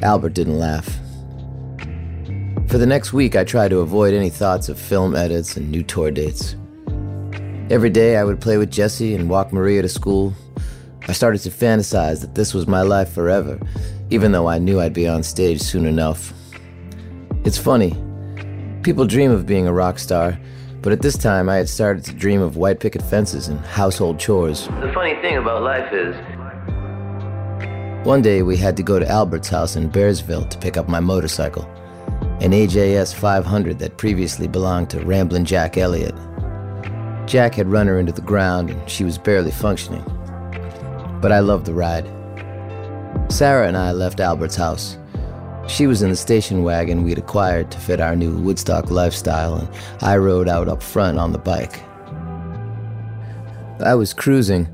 Albert 0.00 0.33
didn't 0.33 0.59
laugh. 0.59 0.87
For 2.68 2.78
the 2.78 2.87
next 2.87 3.12
week, 3.12 3.37
I 3.37 3.44
tried 3.44 3.68
to 3.68 3.81
avoid 3.81 4.14
any 4.14 4.31
thoughts 4.31 4.70
of 4.70 4.78
film 4.78 5.14
edits 5.14 5.57
and 5.59 5.70
new 5.70 5.83
tour 5.83 6.11
dates. 6.11 6.57
Every 7.68 7.90
day, 7.90 8.16
I 8.16 8.24
would 8.24 8.40
play 8.40 8.57
with 8.57 8.70
Jesse 8.70 9.14
and 9.14 9.28
walk 9.28 9.52
Maria 9.52 9.83
to 9.83 9.88
school. 9.88 10.33
I 11.09 11.12
started 11.12 11.40
to 11.42 11.50
fantasize 11.50 12.22
that 12.22 12.35
this 12.35 12.55
was 12.55 12.66
my 12.66 12.81
life 12.81 13.12
forever, 13.12 13.61
even 14.09 14.33
though 14.33 14.48
I 14.48 14.59
knew 14.59 14.81
I'd 14.81 14.94
be 14.94 15.07
on 15.07 15.22
stage 15.22 15.61
soon 15.61 15.85
enough. 15.85 16.33
It's 17.44 17.59
funny. 17.59 17.94
People 18.83 19.05
dream 19.05 19.31
of 19.31 19.44
being 19.44 19.66
a 19.66 19.72
rock 19.72 19.98
star, 19.98 20.38
but 20.83 20.92
at 20.92 21.01
this 21.01 21.16
time, 21.16 21.49
I 21.49 21.57
had 21.57 21.68
started 21.68 22.05
to 22.05 22.12
dream 22.12 22.42
of 22.42 22.57
white 22.57 22.81
picket 22.81 23.03
fences 23.03 23.47
and 23.47 23.59
household 23.61 24.18
chores. 24.18 24.66
The 24.66 24.90
funny 24.92 25.14
thing 25.23 25.37
about 25.37 25.62
life 25.62 25.92
is. 25.92 26.14
One 28.05 28.21
day, 28.21 28.42
we 28.42 28.57
had 28.57 28.77
to 28.79 28.83
go 28.83 28.99
to 28.99 29.09
Albert's 29.09 29.49
house 29.49 29.77
in 29.77 29.88
Bearsville 29.88 30.51
to 30.51 30.59
pick 30.59 30.77
up 30.77 30.88
my 30.88 30.99
motorcycle, 30.99 31.62
an 32.40 32.51
AJS 32.51 33.14
500 33.14 33.79
that 33.79 33.97
previously 33.97 34.49
belonged 34.49 34.90
to 34.90 35.05
Ramblin' 35.05 35.45
Jack 35.45 35.79
Elliott. 35.79 36.16
Jack 37.27 37.55
had 37.55 37.68
run 37.68 37.87
her 37.87 38.01
into 38.01 38.12
the 38.12 38.21
ground 38.21 38.71
and 38.71 38.90
she 38.90 39.05
was 39.05 39.18
barely 39.18 39.53
functioning. 39.53 40.03
But 41.23 41.31
I 41.31 41.38
loved 41.38 41.66
the 41.66 41.75
ride. 41.75 42.07
Sara 43.31 43.68
and 43.68 43.77
I 43.77 43.92
left 43.92 44.18
Albert's 44.18 44.57
house. 44.57 44.99
She 45.68 45.87
was 45.87 46.03
in 46.03 46.11
the 46.11 46.16
station 46.16 46.64
wagon 46.64 47.05
we'd 47.05 47.18
acquired 47.18 47.70
to 47.70 47.79
fit 47.79 48.01
our 48.01 48.16
new 48.16 48.37
Woodstock 48.37 48.90
lifestyle, 48.90 49.55
and 49.55 49.68
I 50.01 50.16
rode 50.16 50.48
out 50.48 50.68
up 50.68 50.83
front 50.83 51.18
on 51.18 51.33
the 51.33 51.38
bike. 51.38 51.83
I 53.81 53.94
was 53.94 54.12
cruising 54.12 54.68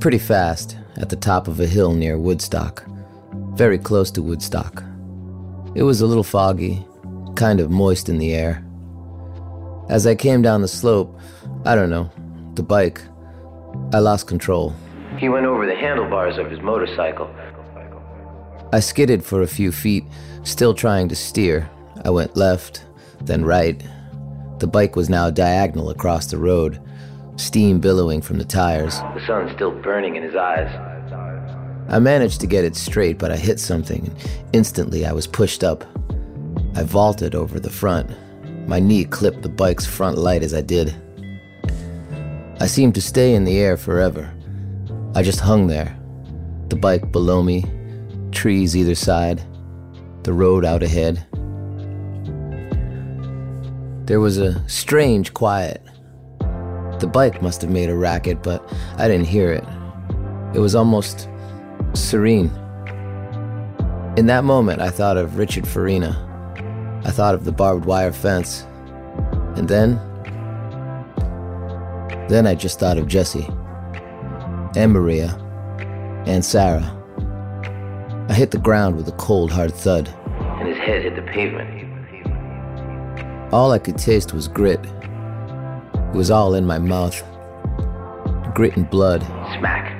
pretty 0.00 0.18
fast 0.18 0.76
at 0.96 1.08
the 1.08 1.16
top 1.16 1.48
of 1.48 1.60
a 1.60 1.66
hill 1.66 1.94
near 1.94 2.18
Woodstock, 2.18 2.84
very 3.54 3.78
close 3.78 4.10
to 4.12 4.22
Woodstock. 4.22 4.82
It 5.74 5.84
was 5.84 6.00
a 6.00 6.06
little 6.06 6.24
foggy, 6.24 6.84
kind 7.34 7.60
of 7.60 7.70
moist 7.70 8.08
in 8.08 8.18
the 8.18 8.34
air. 8.34 8.64
As 9.88 10.06
I 10.06 10.14
came 10.14 10.42
down 10.42 10.60
the 10.60 10.68
slope, 10.68 11.18
I 11.64 11.74
don't 11.74 11.90
know, 11.90 12.10
the 12.54 12.62
bike, 12.62 13.00
I 13.92 14.00
lost 14.00 14.26
control. 14.26 14.74
He 15.18 15.28
went 15.28 15.46
over 15.46 15.66
the 15.66 15.76
handlebars 15.76 16.36
of 16.36 16.50
his 16.50 16.60
motorcycle. 16.60 17.30
I 18.72 18.80
skidded 18.80 19.24
for 19.24 19.42
a 19.42 19.46
few 19.46 19.70
feet, 19.70 20.04
still 20.42 20.74
trying 20.74 21.08
to 21.08 21.16
steer. 21.16 21.68
I 22.04 22.10
went 22.10 22.36
left, 22.36 22.84
then 23.20 23.44
right. 23.44 23.82
The 24.58 24.66
bike 24.66 24.96
was 24.96 25.08
now 25.08 25.30
diagonal 25.30 25.90
across 25.90 26.26
the 26.26 26.38
road, 26.38 26.80
steam 27.36 27.80
billowing 27.80 28.22
from 28.22 28.38
the 28.38 28.44
tires. 28.44 28.98
The 29.00 29.24
sun's 29.26 29.52
still 29.52 29.70
burning 29.70 30.16
in 30.16 30.22
his 30.22 30.36
eyes. 30.36 30.70
I 31.88 31.98
managed 31.98 32.40
to 32.40 32.46
get 32.46 32.64
it 32.64 32.76
straight, 32.76 33.18
but 33.18 33.32
I 33.32 33.36
hit 33.36 33.60
something, 33.60 34.06
and 34.06 34.44
instantly 34.52 35.04
I 35.04 35.12
was 35.12 35.26
pushed 35.26 35.64
up. 35.64 35.84
I 36.74 36.84
vaulted 36.84 37.34
over 37.34 37.60
the 37.60 37.70
front. 37.70 38.10
My 38.66 38.80
knee 38.80 39.04
clipped 39.04 39.42
the 39.42 39.48
bike's 39.48 39.86
front 39.86 40.16
light 40.16 40.42
as 40.42 40.54
I 40.54 40.62
did. 40.62 40.94
I 42.60 42.66
seemed 42.66 42.94
to 42.94 43.02
stay 43.02 43.34
in 43.34 43.44
the 43.44 43.58
air 43.58 43.76
forever. 43.76 44.32
I 45.14 45.22
just 45.22 45.40
hung 45.40 45.66
there. 45.66 45.96
The 46.68 46.76
bike 46.76 47.10
below 47.12 47.42
me, 47.42 47.64
trees 48.30 48.76
either 48.76 48.94
side, 48.94 49.42
the 50.24 50.32
road 50.32 50.64
out 50.64 50.82
ahead. 50.82 51.26
There 54.06 54.20
was 54.20 54.38
a 54.38 54.66
strange 54.68 55.32
quiet. 55.32 55.82
The 56.98 57.08
bike 57.12 57.40
must 57.42 57.62
have 57.62 57.70
made 57.70 57.88
a 57.88 57.96
racket, 57.96 58.42
but 58.42 58.62
I 58.98 59.08
didn't 59.08 59.26
hear 59.26 59.52
it. 59.52 59.64
It 60.54 60.60
was 60.60 60.74
almost 60.74 61.28
serene. 61.94 62.50
In 64.16 64.26
that 64.26 64.44
moment, 64.44 64.80
I 64.80 64.90
thought 64.90 65.16
of 65.16 65.38
Richard 65.38 65.66
Farina. 65.66 66.28
I 67.04 67.10
thought 67.10 67.34
of 67.34 67.44
the 67.44 67.52
barbed 67.52 67.86
wire 67.86 68.12
fence. 68.12 68.66
And 69.56 69.68
then. 69.68 69.96
Then 72.28 72.46
I 72.46 72.54
just 72.54 72.78
thought 72.78 72.98
of 72.98 73.08
Jesse. 73.08 73.48
And 74.76 74.92
Maria. 74.92 75.30
And 76.26 76.44
Sara. 76.44 77.01
I 78.28 78.34
hit 78.34 78.50
the 78.50 78.58
ground 78.58 78.96
with 78.96 79.08
a 79.08 79.12
cold, 79.12 79.50
hard 79.50 79.74
thud. 79.74 80.08
And 80.08 80.68
his 80.68 80.78
head 80.78 81.02
hit 81.02 81.16
the 81.16 81.22
pavement. 81.22 81.82
All 83.52 83.72
I 83.72 83.78
could 83.78 83.98
taste 83.98 84.32
was 84.32 84.48
grit. 84.48 84.80
It 84.84 86.14
was 86.14 86.30
all 86.30 86.54
in 86.54 86.64
my 86.64 86.78
mouth. 86.78 87.22
Grit 88.54 88.76
and 88.76 88.88
blood. 88.88 89.22
Smack. 89.58 89.98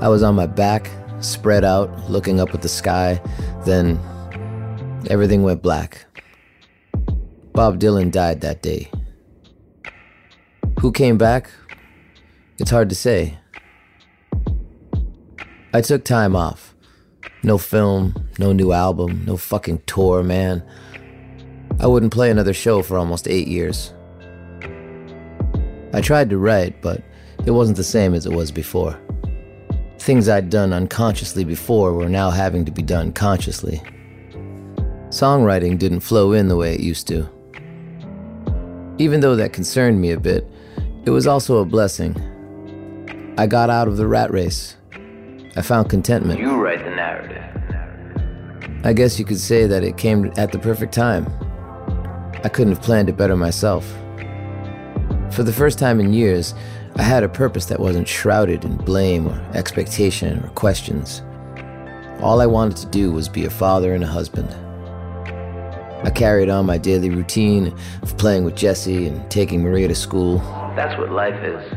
I 0.00 0.08
was 0.08 0.22
on 0.22 0.34
my 0.34 0.46
back, 0.46 0.90
spread 1.20 1.64
out, 1.64 2.10
looking 2.10 2.38
up 2.40 2.54
at 2.54 2.62
the 2.62 2.68
sky. 2.68 3.20
Then 3.64 3.98
everything 5.08 5.42
went 5.42 5.62
black. 5.62 6.04
Bob 7.52 7.78
Dylan 7.80 8.10
died 8.10 8.40
that 8.42 8.62
day. 8.62 8.90
Who 10.80 10.92
came 10.92 11.16
back? 11.16 11.50
It's 12.58 12.70
hard 12.70 12.88
to 12.90 12.94
say. 12.94 13.38
I 15.74 15.80
took 15.80 16.04
time 16.04 16.36
off. 16.36 16.72
No 17.42 17.58
film, 17.58 18.28
no 18.38 18.52
new 18.52 18.70
album, 18.70 19.24
no 19.26 19.36
fucking 19.36 19.82
tour, 19.86 20.22
man. 20.22 20.62
I 21.80 21.88
wouldn't 21.88 22.12
play 22.12 22.30
another 22.30 22.54
show 22.54 22.80
for 22.80 22.96
almost 22.96 23.26
eight 23.26 23.48
years. 23.48 23.92
I 25.92 26.00
tried 26.00 26.30
to 26.30 26.38
write, 26.38 26.80
but 26.80 27.02
it 27.44 27.50
wasn't 27.50 27.76
the 27.76 27.82
same 27.82 28.14
as 28.14 28.24
it 28.24 28.32
was 28.32 28.52
before. 28.52 28.96
Things 29.98 30.28
I'd 30.28 30.48
done 30.48 30.72
unconsciously 30.72 31.42
before 31.42 31.92
were 31.92 32.08
now 32.08 32.30
having 32.30 32.64
to 32.66 32.70
be 32.70 32.82
done 32.82 33.12
consciously. 33.12 33.82
Songwriting 35.08 35.76
didn't 35.76 36.00
flow 36.00 36.34
in 36.34 36.46
the 36.46 36.56
way 36.56 36.72
it 36.72 36.80
used 36.82 37.08
to. 37.08 37.28
Even 38.98 39.18
though 39.18 39.34
that 39.34 39.52
concerned 39.52 40.00
me 40.00 40.12
a 40.12 40.20
bit, 40.20 40.48
it 41.04 41.10
was 41.10 41.26
also 41.26 41.58
a 41.58 41.64
blessing. 41.64 42.14
I 43.36 43.48
got 43.48 43.70
out 43.70 43.88
of 43.88 43.96
the 43.96 44.06
rat 44.06 44.30
race. 44.30 44.76
I 45.56 45.62
found 45.62 45.88
contentment. 45.88 46.40
You 46.40 46.56
write 46.56 46.82
the 46.84 46.90
narrative. 46.90 47.42
I 48.84 48.92
guess 48.92 49.18
you 49.18 49.24
could 49.24 49.38
say 49.38 49.66
that 49.66 49.84
it 49.84 49.96
came 49.96 50.32
at 50.36 50.50
the 50.50 50.58
perfect 50.58 50.92
time. 50.92 51.26
I 52.42 52.48
couldn't 52.48 52.74
have 52.74 52.82
planned 52.82 53.08
it 53.08 53.16
better 53.16 53.36
myself. 53.36 53.86
For 55.30 55.42
the 55.42 55.52
first 55.52 55.78
time 55.78 56.00
in 56.00 56.12
years, 56.12 56.54
I 56.96 57.02
had 57.02 57.22
a 57.22 57.28
purpose 57.28 57.66
that 57.66 57.80
wasn't 57.80 58.08
shrouded 58.08 58.64
in 58.64 58.76
blame 58.76 59.28
or 59.28 59.40
expectation 59.54 60.44
or 60.44 60.48
questions. 60.50 61.22
All 62.20 62.40
I 62.40 62.46
wanted 62.46 62.76
to 62.78 62.86
do 62.86 63.12
was 63.12 63.28
be 63.28 63.44
a 63.44 63.50
father 63.50 63.94
and 63.94 64.04
a 64.04 64.08
husband. 64.08 64.48
I 66.04 66.10
carried 66.10 66.50
on 66.50 66.66
my 66.66 66.78
daily 66.78 67.10
routine 67.10 67.74
of 68.02 68.16
playing 68.18 68.44
with 68.44 68.56
Jesse 68.56 69.06
and 69.06 69.30
taking 69.30 69.62
Maria 69.62 69.88
to 69.88 69.94
school. 69.94 70.38
That's 70.76 70.98
what 70.98 71.10
life 71.10 71.42
is. 71.42 71.72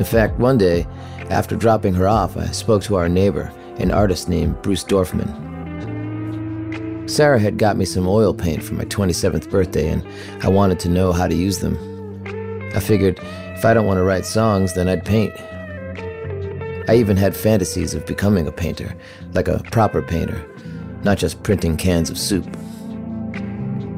In 0.00 0.04
fact, 0.04 0.38
one 0.40 0.58
day, 0.58 0.86
after 1.30 1.56
dropping 1.56 1.94
her 1.94 2.08
off, 2.08 2.36
I 2.36 2.46
spoke 2.46 2.82
to 2.84 2.96
our 2.96 3.08
neighbor, 3.08 3.52
an 3.78 3.90
artist 3.90 4.28
named 4.28 4.60
Bruce 4.62 4.84
Dorfman. 4.84 5.50
Sara 7.08 7.38
had 7.38 7.58
got 7.58 7.76
me 7.76 7.84
some 7.84 8.06
oil 8.06 8.32
paint 8.32 8.62
for 8.62 8.74
my 8.74 8.84
27th 8.84 9.50
birthday, 9.50 9.88
and 9.88 10.06
I 10.42 10.48
wanted 10.48 10.78
to 10.80 10.88
know 10.88 11.12
how 11.12 11.26
to 11.26 11.34
use 11.34 11.58
them. 11.58 11.76
I 12.74 12.80
figured 12.80 13.20
if 13.56 13.64
I 13.64 13.74
don't 13.74 13.86
want 13.86 13.98
to 13.98 14.04
write 14.04 14.26
songs, 14.26 14.74
then 14.74 14.88
I'd 14.88 15.04
paint. 15.04 15.32
I 16.88 16.96
even 16.96 17.16
had 17.16 17.36
fantasies 17.36 17.94
of 17.94 18.04
becoming 18.06 18.46
a 18.46 18.52
painter, 18.52 18.94
like 19.32 19.48
a 19.48 19.62
proper 19.70 20.02
painter, 20.02 20.44
not 21.02 21.18
just 21.18 21.42
printing 21.42 21.76
cans 21.76 22.10
of 22.10 22.18
soup. 22.18 22.46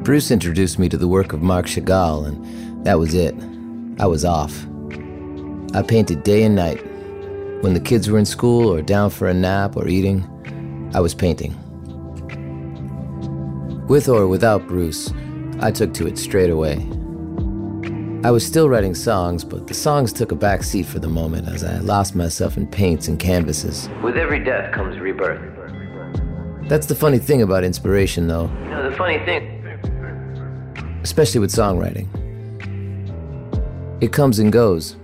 Bruce 0.03 0.31
introduced 0.31 0.79
me 0.79 0.87
to 0.87 0.97
the 0.97 1.07
work 1.07 1.33
of 1.33 1.41
Marc 1.41 1.65
Chagall, 1.65 2.25
and 2.25 2.85
that 2.85 2.97
was 2.99 3.13
it. 3.13 3.35
I 3.99 4.05
was 4.05 4.23
off. 4.23 4.65
I 5.73 5.81
painted 5.81 6.23
day 6.23 6.43
and 6.43 6.55
night. 6.55 6.81
When 7.61 7.73
the 7.73 7.79
kids 7.79 8.07
were 8.07 8.19
in 8.19 8.25
school 8.25 8.71
or 8.71 8.83
down 8.83 9.09
for 9.09 9.27
a 9.27 9.33
nap 9.33 9.75
or 9.75 9.87
eating, 9.87 10.23
I 10.93 10.99
was 10.99 11.15
painting. 11.15 11.55
With 13.87 14.07
or 14.07 14.27
without 14.27 14.67
Bruce, 14.67 15.11
I 15.59 15.71
took 15.71 15.91
to 15.95 16.05
it 16.05 16.19
straight 16.19 16.51
away. 16.51 16.75
I 18.23 18.29
was 18.29 18.45
still 18.45 18.69
writing 18.69 18.93
songs, 18.93 19.43
but 19.43 19.65
the 19.65 19.73
songs 19.73 20.13
took 20.13 20.31
a 20.31 20.35
back 20.35 20.61
seat 20.61 20.85
for 20.85 20.99
the 20.99 21.07
moment 21.07 21.47
as 21.47 21.63
I 21.63 21.79
lost 21.79 22.15
myself 22.15 22.57
in 22.57 22.67
paints 22.67 23.07
and 23.07 23.17
canvases. 23.19 23.89
With 24.03 24.17
every 24.17 24.43
death 24.43 24.71
comes 24.71 24.99
rebirth. 24.99 25.41
That's 26.67 26.85
the 26.85 26.95
funny 26.95 27.17
thing 27.17 27.41
about 27.41 27.63
inspiration, 27.63 28.27
though. 28.27 28.51
You 28.63 28.69
know, 28.69 28.87
the 28.87 28.95
funny 28.95 29.17
thing. 29.25 29.63
Especially 31.01 31.39
with 31.39 31.51
songwriting. 31.51 32.07
It 33.99 34.13
comes 34.13 34.37
and 34.37 34.51
goes. 34.51 34.95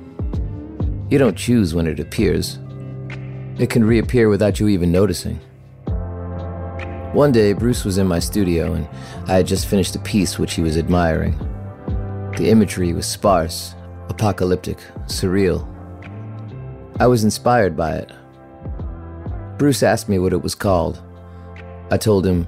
You 1.13 1.19
don't 1.19 1.37
choose 1.37 1.75
when 1.75 1.85
it 1.85 1.99
appears. 1.99 2.57
It 3.59 3.69
can 3.69 3.83
reappear 3.83 4.29
without 4.29 4.59
you 4.59 4.67
even 4.67 4.91
noticing. 4.91 5.35
One 7.13 7.31
day, 7.31 7.53
Bruce 7.53 7.85
was 7.85 7.99
in 7.99 8.07
my 8.07 8.17
studio, 8.17 8.73
and 8.73 8.87
I 9.27 9.35
had 9.35 9.45
just 9.45 9.67
finished 9.67 9.95
a 9.95 9.99
piece 9.99 10.39
which 10.39 10.55
he 10.55 10.63
was 10.63 10.75
admiring. 10.75 11.37
The 12.35 12.49
imagery 12.49 12.93
was 12.93 13.05
sparse, 13.05 13.75
apocalyptic, 14.09 14.79
surreal. 15.05 15.67
I 16.99 17.05
was 17.05 17.23
inspired 17.23 17.77
by 17.77 17.97
it. 17.97 18.11
Bruce 19.59 19.83
asked 19.83 20.09
me 20.09 20.17
what 20.17 20.33
it 20.33 20.41
was 20.41 20.55
called. 20.55 20.99
I 21.91 21.97
told 21.97 22.25
him, 22.25 22.47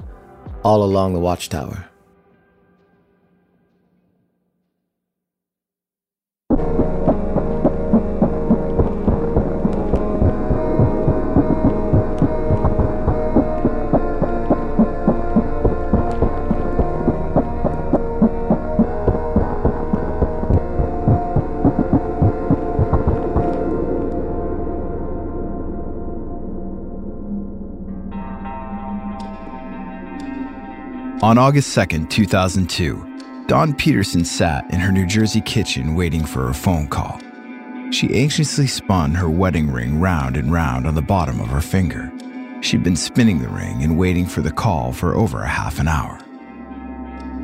All 0.63 0.83
Along 0.83 1.13
the 1.13 1.19
Watchtower. 1.19 1.85
On 31.35 31.39
August 31.39 31.75
2nd, 31.75 32.09
2002, 32.09 33.45
Dawn 33.47 33.73
Peterson 33.73 34.23
sat 34.23 34.73
in 34.73 34.79
her 34.79 34.89
New 34.89 35.05
Jersey 35.05 35.41
kitchen 35.41 35.93
waiting 35.93 36.23
for 36.25 36.47
a 36.47 36.53
phone 36.53 36.87
call. 36.87 37.19
She 37.91 38.07
anxiously 38.15 38.67
spun 38.67 39.13
her 39.15 39.29
wedding 39.29 39.69
ring 39.69 39.99
round 39.99 40.37
and 40.37 40.49
round 40.53 40.87
on 40.87 40.95
the 40.95 41.01
bottom 41.01 41.41
of 41.41 41.49
her 41.49 41.59
finger. 41.59 42.09
She'd 42.61 42.83
been 42.83 42.95
spinning 42.95 43.41
the 43.41 43.49
ring 43.49 43.83
and 43.83 43.97
waiting 43.97 44.25
for 44.25 44.41
the 44.41 44.51
call 44.53 44.93
for 44.93 45.13
over 45.13 45.41
a 45.41 45.47
half 45.49 45.77
an 45.77 45.89
hour. 45.89 46.17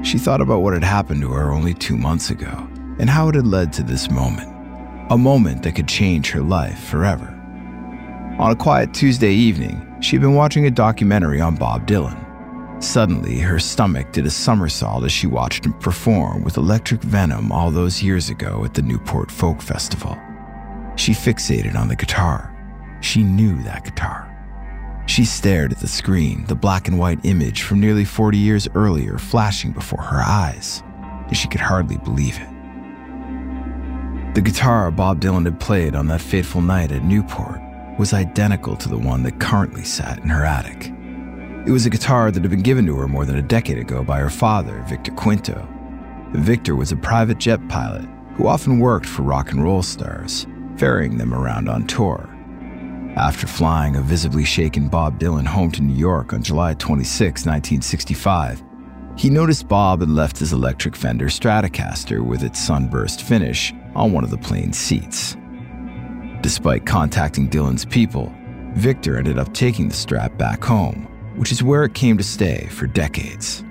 She 0.05 0.17
thought 0.17 0.39
about 0.39 0.61
what 0.61 0.73
had 0.73 0.85
happened 0.85 1.19
to 1.23 1.31
her 1.33 1.51
only 1.51 1.73
two 1.73 1.97
months 1.97 2.29
ago 2.29 2.65
and 2.97 3.09
how 3.09 3.27
it 3.27 3.35
had 3.35 3.45
led 3.45 3.73
to 3.73 3.83
this 3.83 4.09
moment. 4.09 4.55
A 5.09 5.17
moment 5.17 5.63
that 5.63 5.75
could 5.75 5.89
change 5.89 6.31
her 6.31 6.41
life 6.41 6.81
forever. 6.85 7.27
On 8.39 8.51
a 8.51 8.55
quiet 8.55 8.93
Tuesday 8.93 9.33
evening, 9.33 9.85
she'd 9.99 10.21
been 10.21 10.35
watching 10.35 10.65
a 10.65 10.71
documentary 10.71 11.41
on 11.41 11.57
Bob 11.57 11.85
Dylan. 11.85 12.20
Suddenly, 12.82 13.38
her 13.38 13.59
stomach 13.59 14.11
did 14.11 14.25
a 14.25 14.32
somersault 14.32 15.03
as 15.03 15.11
she 15.11 15.27
watched 15.27 15.67
him 15.67 15.73
perform 15.73 16.43
with 16.43 16.57
Electric 16.57 17.01
Venom 17.01 17.51
all 17.51 17.69
those 17.69 18.01
years 18.01 18.32
ago 18.32 18.65
at 18.65 18.73
the 18.73 18.82
Newport 18.82 19.29
Folk 19.29 19.61
Festival. 19.61 20.17
She 20.95 21.11
fixated 21.11 21.75
on 21.75 21.88
the 21.89 21.95
guitar. 21.95 22.51
She 22.99 23.21
knew 23.21 23.61
that 23.63 23.84
guitar. 23.86 24.27
She 25.05 25.25
stared 25.25 25.71
at 25.71 25.79
the 25.79 25.88
screen, 25.88 26.43
the 26.45 26.55
black 26.55 26.88
and 26.88 26.97
white 26.97 27.19
image 27.23 27.61
from 27.61 27.79
nearly 27.79 28.03
40 28.03 28.39
years 28.39 28.67
earlier 28.73 29.19
flashing 29.19 29.73
before 29.73 30.01
her 30.01 30.21
eyes, 30.21 30.82
and 31.27 31.38
she 31.38 31.47
could 31.47 31.61
hardly 31.61 31.97
believe 31.97 32.38
it. 32.38 32.49
The 34.34 34.41
guitar 34.41 34.89
Bob 34.89 35.21
Dylan 35.21 35.45
had 35.45 35.59
played 35.59 35.93
on 35.95 36.07
that 36.07 36.21
fateful 36.21 36.61
night 36.61 36.91
at 36.91 37.03
Newport 37.03 37.61
was 37.99 38.13
identical 38.13 38.75
to 38.77 38.89
the 38.89 38.97
one 38.97 39.21
that 39.21 39.39
currently 39.39 39.84
sat 39.84 40.17
in 40.17 40.29
her 40.29 40.45
attic. 40.45 40.91
It 41.64 41.70
was 41.70 41.86
a 41.86 41.91
guitar 41.91 42.32
that 42.32 42.41
had 42.41 42.49
been 42.49 42.64
given 42.64 42.88
to 42.88 42.95
her 42.97 43.07
more 43.07 43.24
than 43.24 43.36
a 43.36 43.41
decade 43.41 43.78
ago 43.78 44.03
by 44.03 44.18
her 44.18 44.32
father, 44.32 44.84
Victor 44.88 45.12
Quinto. 45.12 45.68
Victor 46.34 46.76
was 46.76 46.91
a 46.91 46.95
private 46.95 47.38
jet 47.38 47.66
pilot 47.68 48.09
who 48.36 48.47
often 48.47 48.80
worked 48.80 49.05
for 49.05 49.22
rock 49.22 49.51
and 49.51 49.64
roll 49.64 49.84
stars, 49.84 50.47
ferrying 50.78 51.20
them 51.20 51.36
around 51.36 51.70
on 51.70 51.86
tour. 51.86 52.28
After 53.16 53.45
flying 53.45 53.95
a 53.95 54.01
visibly 54.01 54.43
shaken 54.43 54.88
Bob 54.88 55.20
Dylan 55.20 55.45
home 55.45 55.70
to 55.74 55.84
New 55.84 55.93
York 55.93 56.34
on 56.34 56.41
July 56.41 56.74
26, 56.74 57.45
1965, 57.45 58.64
he 59.16 59.30
noticed 59.30 59.68
Bob 59.68 59.99
had 59.99 60.09
left 60.09 60.39
his 60.39 60.53
electric 60.53 60.95
Fender 60.95 61.28
Stratocaster 61.28 62.26
with 62.26 62.41
its 62.41 62.59
sunburst 62.59 63.22
finish 63.22 63.72
on 63.93 64.14
one 64.14 64.24
of 64.24 64.32
the 64.32 64.38
plane's 64.38 64.80
seats. 64.80 65.38
Despite 66.41 66.88
contacting 66.88 67.49
Dylan's 67.49 67.86
people, 67.86 68.34
Victor 68.74 69.18
ended 69.18 69.38
up 69.38 69.53
taking 69.53 69.89
the 69.89 69.93
Strat 69.93 70.36
back 70.39 70.64
home 70.64 71.11
which 71.36 71.51
is 71.51 71.63
where 71.63 71.84
it 71.84 71.93
came 71.93 72.17
to 72.17 72.23
stay 72.23 72.67
for 72.71 72.88
decades. 72.88 73.63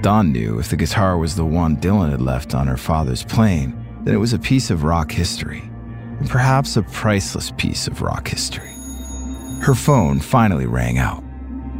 Dawn 0.00 0.32
knew 0.32 0.58
if 0.58 0.68
the 0.68 0.76
guitar 0.76 1.16
was 1.16 1.36
the 1.36 1.44
one 1.44 1.76
Dylan 1.76 2.10
had 2.10 2.20
left 2.20 2.54
on 2.54 2.66
her 2.66 2.76
father's 2.76 3.24
plane, 3.24 3.78
then 4.02 4.14
it 4.14 4.18
was 4.18 4.32
a 4.32 4.38
piece 4.38 4.70
of 4.70 4.82
rock 4.82 5.12
history, 5.12 5.62
and 6.18 6.28
perhaps 6.28 6.76
a 6.76 6.82
priceless 6.82 7.52
piece 7.56 7.86
of 7.86 8.02
rock 8.02 8.26
history. 8.26 8.72
Her 9.60 9.74
phone 9.74 10.18
finally 10.18 10.66
rang 10.66 10.98
out. 10.98 11.22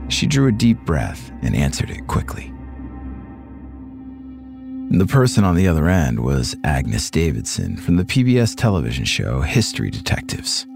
She 0.08 0.26
drew 0.26 0.46
a 0.46 0.52
deep 0.52 0.78
breath 0.84 1.32
and 1.42 1.56
answered 1.56 1.90
it 1.90 2.06
quickly. 2.06 2.52
The 4.90 5.06
person 5.06 5.42
on 5.42 5.56
the 5.56 5.66
other 5.66 5.88
end 5.88 6.20
was 6.20 6.54
Agnes 6.64 7.10
Davidson 7.10 7.76
from 7.78 7.96
the 7.96 8.04
PBS 8.04 8.54
television 8.54 9.04
show 9.04 9.40
History 9.40 9.90
Detectives. 9.90 10.66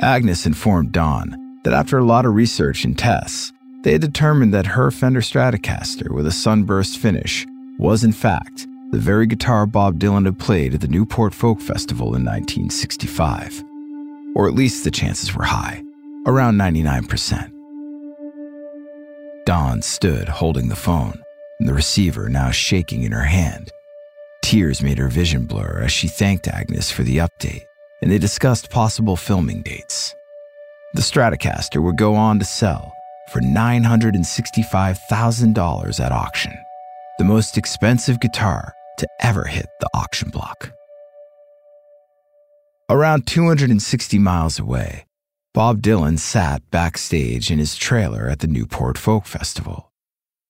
Agnes 0.00 0.46
informed 0.46 0.92
Dawn 0.92 1.41
that 1.64 1.72
after 1.72 1.98
a 1.98 2.04
lot 2.04 2.26
of 2.26 2.34
research 2.34 2.84
and 2.84 2.98
tests, 2.98 3.52
they 3.82 3.92
had 3.92 4.00
determined 4.00 4.54
that 4.54 4.66
her 4.66 4.90
Fender 4.90 5.20
Stratocaster 5.20 6.10
with 6.10 6.26
a 6.26 6.32
sunburst 6.32 6.98
finish 6.98 7.46
was, 7.78 8.04
in 8.04 8.12
fact, 8.12 8.66
the 8.92 8.98
very 8.98 9.26
guitar 9.26 9.66
Bob 9.66 9.98
Dylan 9.98 10.26
had 10.26 10.38
played 10.38 10.74
at 10.74 10.80
the 10.80 10.88
Newport 10.88 11.34
Folk 11.34 11.60
Festival 11.60 12.14
in 12.14 12.24
1965. 12.24 13.64
Or 14.34 14.46
at 14.46 14.54
least 14.54 14.84
the 14.84 14.90
chances 14.90 15.34
were 15.34 15.44
high, 15.44 15.82
around 16.26 16.58
99%. 16.58 17.50
Dawn 19.44 19.82
stood 19.82 20.28
holding 20.28 20.68
the 20.68 20.76
phone, 20.76 21.20
and 21.58 21.68
the 21.68 21.74
receiver 21.74 22.28
now 22.28 22.50
shaking 22.50 23.02
in 23.02 23.12
her 23.12 23.24
hand. 23.24 23.72
Tears 24.42 24.82
made 24.82 24.98
her 24.98 25.08
vision 25.08 25.46
blur 25.46 25.80
as 25.82 25.90
she 25.90 26.06
thanked 26.06 26.46
Agnes 26.46 26.90
for 26.90 27.02
the 27.02 27.18
update, 27.18 27.64
and 28.00 28.10
they 28.10 28.18
discussed 28.18 28.70
possible 28.70 29.16
filming 29.16 29.62
dates. 29.62 30.14
The 30.94 31.02
Stratocaster 31.02 31.82
would 31.82 31.96
go 31.96 32.14
on 32.14 32.38
to 32.38 32.44
sell 32.44 32.92
for 33.30 33.40
$965,000 33.40 36.00
at 36.04 36.12
auction. 36.12 36.52
the 37.18 37.24
most 37.24 37.58
expensive 37.58 38.20
guitar 38.20 38.72
to 38.98 39.06
ever 39.20 39.44
hit 39.44 39.66
the 39.80 39.88
auction 39.94 40.30
block. 40.30 40.72
Around 42.88 43.26
260 43.26 44.18
miles 44.18 44.58
away, 44.58 45.04
Bob 45.54 45.82
Dylan 45.82 46.18
sat 46.18 46.62
backstage 46.70 47.50
in 47.50 47.58
his 47.58 47.76
trailer 47.76 48.28
at 48.28 48.38
the 48.40 48.46
Newport 48.46 48.96
Folk 48.98 49.26
Festival. 49.26 49.92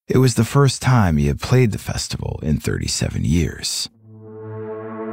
It 0.07 0.17
was 0.17 0.35
the 0.35 0.45
first 0.45 0.81
time 0.81 1.17
he 1.17 1.27
had 1.27 1.41
played 1.41 1.71
the 1.73 1.77
festival 1.77 2.39
in 2.41 2.57
37 2.57 3.23
years. 3.23 3.89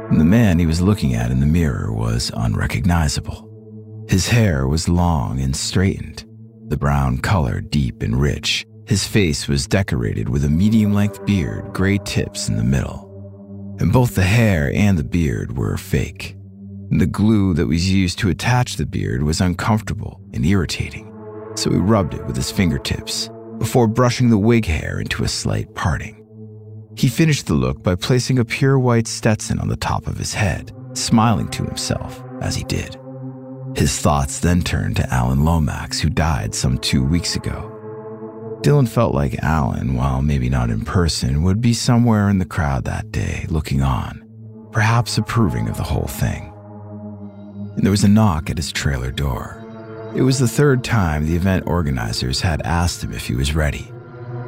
The 0.09 0.25
man 0.25 0.57
he 0.57 0.65
was 0.65 0.81
looking 0.81 1.13
at 1.13 1.29
in 1.31 1.41
the 1.41 1.45
mirror 1.45 1.91
was 1.93 2.31
unrecognizable. 2.35 3.50
His 4.11 4.27
hair 4.27 4.67
was 4.67 4.89
long 4.89 5.39
and 5.39 5.55
straightened, 5.55 6.25
the 6.67 6.75
brown 6.75 7.19
color 7.19 7.61
deep 7.61 8.03
and 8.03 8.19
rich. 8.19 8.65
His 8.85 9.07
face 9.07 9.47
was 9.47 9.67
decorated 9.67 10.27
with 10.27 10.43
a 10.43 10.49
medium 10.49 10.93
length 10.93 11.25
beard, 11.25 11.71
gray 11.71 11.97
tips 11.97 12.49
in 12.49 12.57
the 12.57 12.63
middle. 12.65 13.07
And 13.79 13.93
both 13.93 14.15
the 14.15 14.23
hair 14.23 14.69
and 14.75 14.97
the 14.97 15.05
beard 15.05 15.55
were 15.55 15.77
fake. 15.77 16.35
The 16.89 17.05
glue 17.05 17.53
that 17.53 17.67
was 17.67 17.89
used 17.89 18.19
to 18.19 18.29
attach 18.29 18.75
the 18.75 18.85
beard 18.85 19.23
was 19.23 19.39
uncomfortable 19.39 20.19
and 20.33 20.45
irritating, 20.45 21.09
so 21.55 21.71
he 21.71 21.77
rubbed 21.77 22.13
it 22.13 22.25
with 22.25 22.35
his 22.35 22.51
fingertips 22.51 23.29
before 23.59 23.87
brushing 23.87 24.29
the 24.29 24.37
wig 24.37 24.65
hair 24.65 24.99
into 24.99 25.23
a 25.23 25.29
slight 25.29 25.73
parting. 25.73 26.17
He 26.97 27.07
finished 27.07 27.47
the 27.47 27.53
look 27.53 27.81
by 27.81 27.95
placing 27.95 28.39
a 28.39 28.43
pure 28.43 28.77
white 28.77 29.07
Stetson 29.07 29.57
on 29.59 29.69
the 29.69 29.77
top 29.77 30.05
of 30.05 30.17
his 30.17 30.33
head, 30.33 30.73
smiling 30.95 31.47
to 31.51 31.63
himself 31.63 32.21
as 32.41 32.57
he 32.57 32.65
did. 32.65 33.00
His 33.75 33.99
thoughts 33.99 34.39
then 34.39 34.61
turned 34.61 34.97
to 34.97 35.13
Alan 35.13 35.45
Lomax, 35.45 35.99
who 35.99 36.09
died 36.09 36.53
some 36.53 36.77
two 36.77 37.03
weeks 37.03 37.35
ago. 37.35 37.67
Dylan 38.61 38.87
felt 38.87 39.15
like 39.15 39.43
Alan, 39.43 39.95
while 39.95 40.21
maybe 40.21 40.49
not 40.49 40.69
in 40.69 40.85
person, 40.85 41.43
would 41.43 41.61
be 41.61 41.73
somewhere 41.73 42.29
in 42.29 42.37
the 42.37 42.45
crowd 42.45 42.83
that 42.85 43.11
day, 43.11 43.45
looking 43.49 43.81
on, 43.81 44.23
perhaps 44.71 45.17
approving 45.17 45.67
of 45.67 45.77
the 45.77 45.83
whole 45.83 46.07
thing 46.07 46.51
and 47.75 47.85
there 47.85 47.91
was 47.91 48.03
a 48.03 48.09
knock 48.09 48.49
at 48.49 48.57
his 48.57 48.71
trailer 48.71 49.11
door. 49.11 49.57
It 50.15 50.21
was 50.21 50.39
the 50.39 50.47
third 50.47 50.83
time 50.83 51.25
the 51.25 51.35
event 51.35 51.65
organizers 51.67 52.41
had 52.41 52.61
asked 52.63 53.03
him 53.03 53.13
if 53.13 53.27
he 53.27 53.33
was 53.33 53.55
ready. 53.55 53.91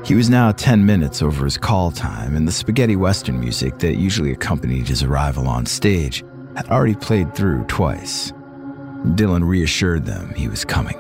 He 0.03 0.15
was 0.15 0.29
now 0.29 0.51
10 0.51 0.85
minutes 0.85 1.21
over 1.21 1.45
his 1.45 1.57
call 1.57 1.89
time, 1.89 2.35
and 2.35 2.45
the 2.45 2.51
spaghetti 2.51 2.97
western 2.97 3.39
music 3.39 3.79
that 3.79 3.95
usually 3.95 4.33
accompanied 4.33 4.87
his 4.87 5.03
arrival 5.03 5.47
on 5.47 5.65
stage 5.65 6.23
had 6.57 6.67
already 6.67 6.95
played 6.95 7.33
through 7.33 7.63
twice. 7.65 8.33
Dylan 9.03 9.47
reassured 9.47 10.05
them 10.05 10.33
he 10.33 10.47
was 10.47 10.63
coming 10.63 10.99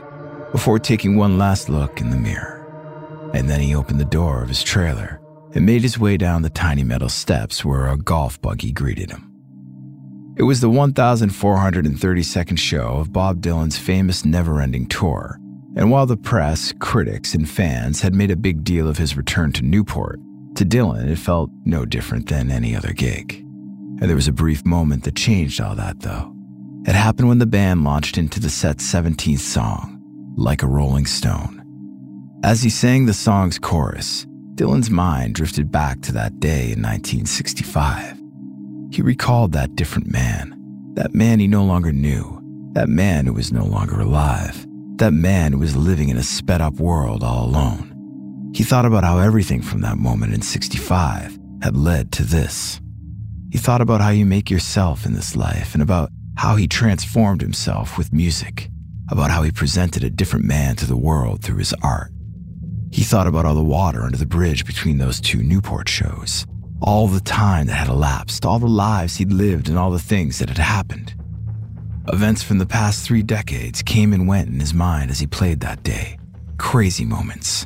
before 0.51 0.77
taking 0.77 1.15
one 1.15 1.37
last 1.37 1.69
look 1.69 1.99
in 1.99 2.09
the 2.09 2.17
mirror. 2.17 2.59
And 3.33 3.49
then 3.49 3.59
he 3.59 3.73
opened 3.73 3.99
the 3.99 4.05
door 4.05 4.43
of 4.43 4.49
his 4.49 4.61
trailer 4.61 5.19
and 5.55 5.65
made 5.65 5.81
his 5.81 5.97
way 5.97 6.17
down 6.17 6.41
the 6.41 6.49
tiny 6.49 6.83
metal 6.83 7.09
steps 7.09 7.65
where 7.65 7.87
a 7.87 7.97
golf 7.97 8.41
buggy 8.41 8.71
greeted 8.71 9.09
him. 9.09 9.31
It 10.35 10.43
was 10.43 10.61
the 10.61 10.69
1,432nd 10.69 12.57
show 12.57 12.87
of 12.97 13.13
Bob 13.13 13.41
Dylan's 13.41 13.77
famous 13.77 14.25
never 14.25 14.59
ending 14.61 14.87
tour, 14.87 15.39
and 15.75 15.89
while 15.91 16.05
the 16.05 16.17
press, 16.17 16.73
critics, 16.79 17.33
and 17.33 17.49
fans 17.49 18.01
had 18.01 18.13
made 18.13 18.31
a 18.31 18.35
big 18.35 18.63
deal 18.63 18.87
of 18.87 18.97
his 18.97 19.15
return 19.15 19.51
to 19.53 19.63
Newport, 19.63 20.19
to 20.55 20.65
Dylan 20.65 21.07
it 21.07 21.17
felt 21.17 21.51
no 21.65 21.85
different 21.85 22.29
than 22.29 22.51
any 22.51 22.75
other 22.75 22.93
gig. 22.93 23.39
And 24.01 24.09
there 24.09 24.15
was 24.15 24.27
a 24.27 24.33
brief 24.33 24.65
moment 24.65 25.03
that 25.03 25.15
changed 25.15 25.61
all 25.61 25.75
that, 25.75 25.99
though. 25.99 26.32
It 26.85 26.95
happened 26.95 27.29
when 27.29 27.39
the 27.39 27.45
band 27.45 27.83
launched 27.83 28.17
into 28.17 28.39
the 28.39 28.49
set's 28.49 28.91
17th 28.91 29.39
song, 29.39 30.01
Like 30.35 30.63
a 30.63 30.67
Rolling 30.67 31.05
Stone. 31.05 31.61
As 32.43 32.61
he 32.61 32.69
sang 32.69 33.05
the 33.05 33.13
song's 33.13 33.57
chorus, 33.57 34.25
Dylan's 34.55 34.89
mind 34.89 35.35
drifted 35.35 35.71
back 35.71 36.01
to 36.01 36.11
that 36.11 36.39
day 36.39 36.71
in 36.71 36.81
1965 36.81 38.23
he 38.93 39.01
recalled 39.01 39.53
that 39.53 39.75
different 39.75 40.11
man, 40.11 40.53
that 40.93 41.15
man 41.15 41.39
he 41.39 41.47
no 41.47 41.63
longer 41.63 41.91
knew, 41.91 42.39
that 42.73 42.87
man 42.87 43.25
who 43.25 43.33
was 43.33 43.51
no 43.51 43.65
longer 43.65 43.99
alive, 43.99 44.67
that 44.97 45.13
man 45.13 45.51
who 45.51 45.57
was 45.57 45.75
living 45.75 46.09
in 46.09 46.17
a 46.17 46.21
sped 46.21 46.61
up 46.61 46.75
world 46.75 47.23
all 47.23 47.45
alone. 47.45 48.51
He 48.53 48.63
thought 48.63 48.85
about 48.85 49.03
how 49.03 49.17
everything 49.17 49.63
from 49.63 49.81
that 49.81 49.97
moment 49.97 50.35
in 50.35 50.43
65 50.43 51.39
had 51.63 51.75
led 51.75 52.11
to 52.11 52.23
this. 52.23 52.79
He 53.51 53.57
thought 53.57 53.81
about 53.81 53.99
how 53.99 54.09
you 54.09 54.27
make 54.27 54.51
yourself 54.51 55.07
in 55.07 55.13
this 55.13 55.35
life 55.35 55.73
and 55.73 55.81
about 55.81 56.11
how 56.35 56.55
he 56.55 56.67
transformed 56.67 57.41
himself 57.41 57.97
with 57.97 58.13
music, 58.13 58.69
about 59.09 59.31
how 59.31 59.43
he 59.43 59.51
presented 59.51 60.03
a 60.03 60.09
different 60.09 60.45
man 60.45 60.75
to 60.75 60.85
the 60.85 60.97
world 60.97 61.43
through 61.43 61.57
his 61.57 61.73
art. 61.83 62.11
He 62.91 63.03
thought 63.03 63.27
about 63.27 63.45
all 63.45 63.55
the 63.55 63.63
water 63.63 64.03
under 64.03 64.17
the 64.17 64.25
bridge 64.25 64.65
between 64.65 64.97
those 64.97 65.19
two 65.19 65.41
Newport 65.41 65.89
shows, 65.89 66.45
all 66.81 67.07
the 67.07 67.19
time 67.19 67.67
that 67.67 67.73
had 67.73 67.87
elapsed, 67.87 68.45
all 68.45 68.59
the 68.59 68.67
lives 68.67 69.15
he'd 69.15 69.31
lived, 69.31 69.67
and 69.67 69.77
all 69.77 69.91
the 69.91 69.99
things 69.99 70.39
that 70.39 70.49
had 70.49 70.57
happened. 70.57 71.13
Events 72.11 72.43
from 72.43 72.57
the 72.57 72.65
past 72.65 73.05
three 73.05 73.23
decades 73.23 73.81
came 73.81 74.13
and 74.13 74.27
went 74.27 74.49
in 74.49 74.59
his 74.59 74.73
mind 74.73 75.09
as 75.09 75.19
he 75.19 75.27
played 75.27 75.61
that 75.61 75.83
day. 75.83 76.17
Crazy 76.57 77.05
moments, 77.05 77.65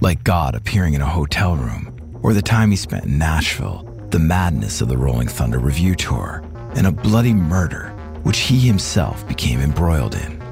like 0.00 0.24
God 0.24 0.54
appearing 0.54 0.94
in 0.94 1.02
a 1.02 1.06
hotel 1.06 1.54
room, 1.54 1.94
or 2.22 2.32
the 2.32 2.42
time 2.42 2.70
he 2.70 2.76
spent 2.76 3.04
in 3.04 3.18
Nashville, 3.18 3.88
the 4.10 4.18
madness 4.18 4.80
of 4.80 4.88
the 4.88 4.96
Rolling 4.96 5.28
Thunder 5.28 5.58
Revue 5.58 5.94
Tour, 5.94 6.42
and 6.74 6.86
a 6.86 6.92
bloody 6.92 7.34
murder 7.34 7.93
which 8.24 8.40
he 8.40 8.58
himself 8.58 9.26
became 9.28 9.60
embroiled 9.60 10.14
in. 10.14 10.42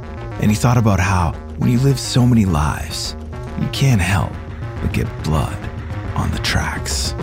And 0.41 0.51
he 0.51 0.55
thought 0.55 0.77
about 0.77 1.01
how, 1.01 1.33
when 1.59 1.71
you 1.71 1.79
live 1.81 1.99
so 1.99 2.25
many 2.25 2.45
lives, 2.45 3.17
you 3.61 3.69
can't 3.69 4.01
help 4.01 4.33
but 4.81 4.93
get 4.93 5.07
blood 5.25 5.59
on 6.15 6.31
the 6.31 6.39
tracks. 6.39 7.15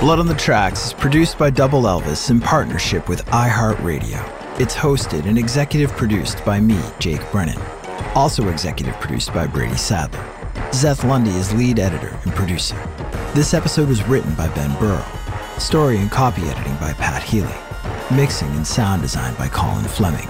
Blood 0.00 0.18
on 0.18 0.26
the 0.26 0.34
Tracks 0.34 0.86
is 0.86 0.92
produced 0.94 1.36
by 1.36 1.50
Double 1.50 1.82
Elvis 1.82 2.30
in 2.30 2.40
partnership 2.40 3.06
with 3.06 3.22
iHeartRadio. 3.26 4.39
It's 4.60 4.76
hosted 4.76 5.24
and 5.24 5.38
executive 5.38 5.90
produced 5.92 6.44
by 6.44 6.60
me, 6.60 6.78
Jake 6.98 7.22
Brennan. 7.32 7.58
Also 8.14 8.50
executive 8.50 8.94
produced 8.96 9.32
by 9.32 9.46
Brady 9.46 9.78
Sadler. 9.78 10.22
Zeth 10.72 11.02
Lundy 11.02 11.30
is 11.30 11.54
lead 11.54 11.78
editor 11.78 12.14
and 12.24 12.32
producer. 12.32 12.76
This 13.34 13.54
episode 13.54 13.88
was 13.88 14.06
written 14.06 14.34
by 14.34 14.48
Ben 14.48 14.78
Burrow. 14.78 15.02
Story 15.56 15.96
and 15.96 16.10
copy 16.10 16.42
editing 16.42 16.74
by 16.74 16.92
Pat 16.92 17.22
Healy. 17.22 17.54
Mixing 18.14 18.50
and 18.50 18.66
sound 18.66 19.00
design 19.00 19.34
by 19.36 19.48
Colin 19.48 19.86
Fleming. 19.86 20.28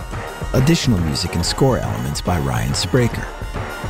Additional 0.53 1.01
music 1.01 1.35
and 1.35 1.45
score 1.45 1.79
elements 1.79 2.21
by 2.21 2.39
Ryan 2.39 2.71
Spraker. 2.71 3.27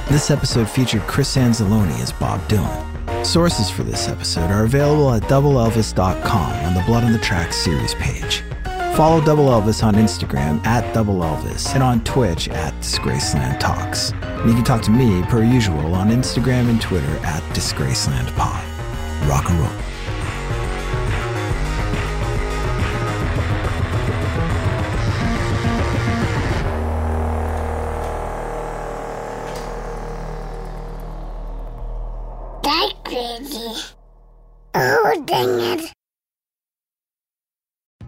This 0.08 0.30
episode 0.30 0.70
featured 0.70 1.02
Chris 1.02 1.36
Anzalone 1.36 2.00
as 2.00 2.12
Bob 2.12 2.40
Dylan. 2.48 3.26
Sources 3.26 3.68
for 3.68 3.82
this 3.82 4.08
episode 4.08 4.50
are 4.50 4.64
available 4.64 5.12
at 5.12 5.22
doubleelvis.com 5.24 6.64
on 6.64 6.72
the 6.72 6.82
Blood 6.86 7.04
on 7.04 7.12
the 7.12 7.18
Tracks 7.18 7.56
series 7.56 7.94
page. 7.96 8.42
Follow 8.96 9.24
Double 9.24 9.46
Elvis 9.46 9.82
on 9.82 9.94
Instagram 9.94 10.64
at 10.66 10.92
Double 10.92 11.20
Elvis 11.20 11.74
and 11.74 11.82
on 11.82 12.04
Twitch 12.04 12.48
at 12.48 12.74
Disgraceland 12.74 13.58
Talks. 13.58 14.12
And 14.12 14.50
you 14.50 14.54
can 14.54 14.64
talk 14.64 14.82
to 14.82 14.90
me, 14.90 15.22
per 15.22 15.42
usual, 15.42 15.94
on 15.94 16.08
Instagram 16.10 16.68
and 16.68 16.80
Twitter 16.80 17.16
at 17.24 17.42
Disgraceland 17.54 18.34
Pod. 18.36 18.62
Rock 19.28 19.48
and 19.48 19.58
roll. 19.60 19.68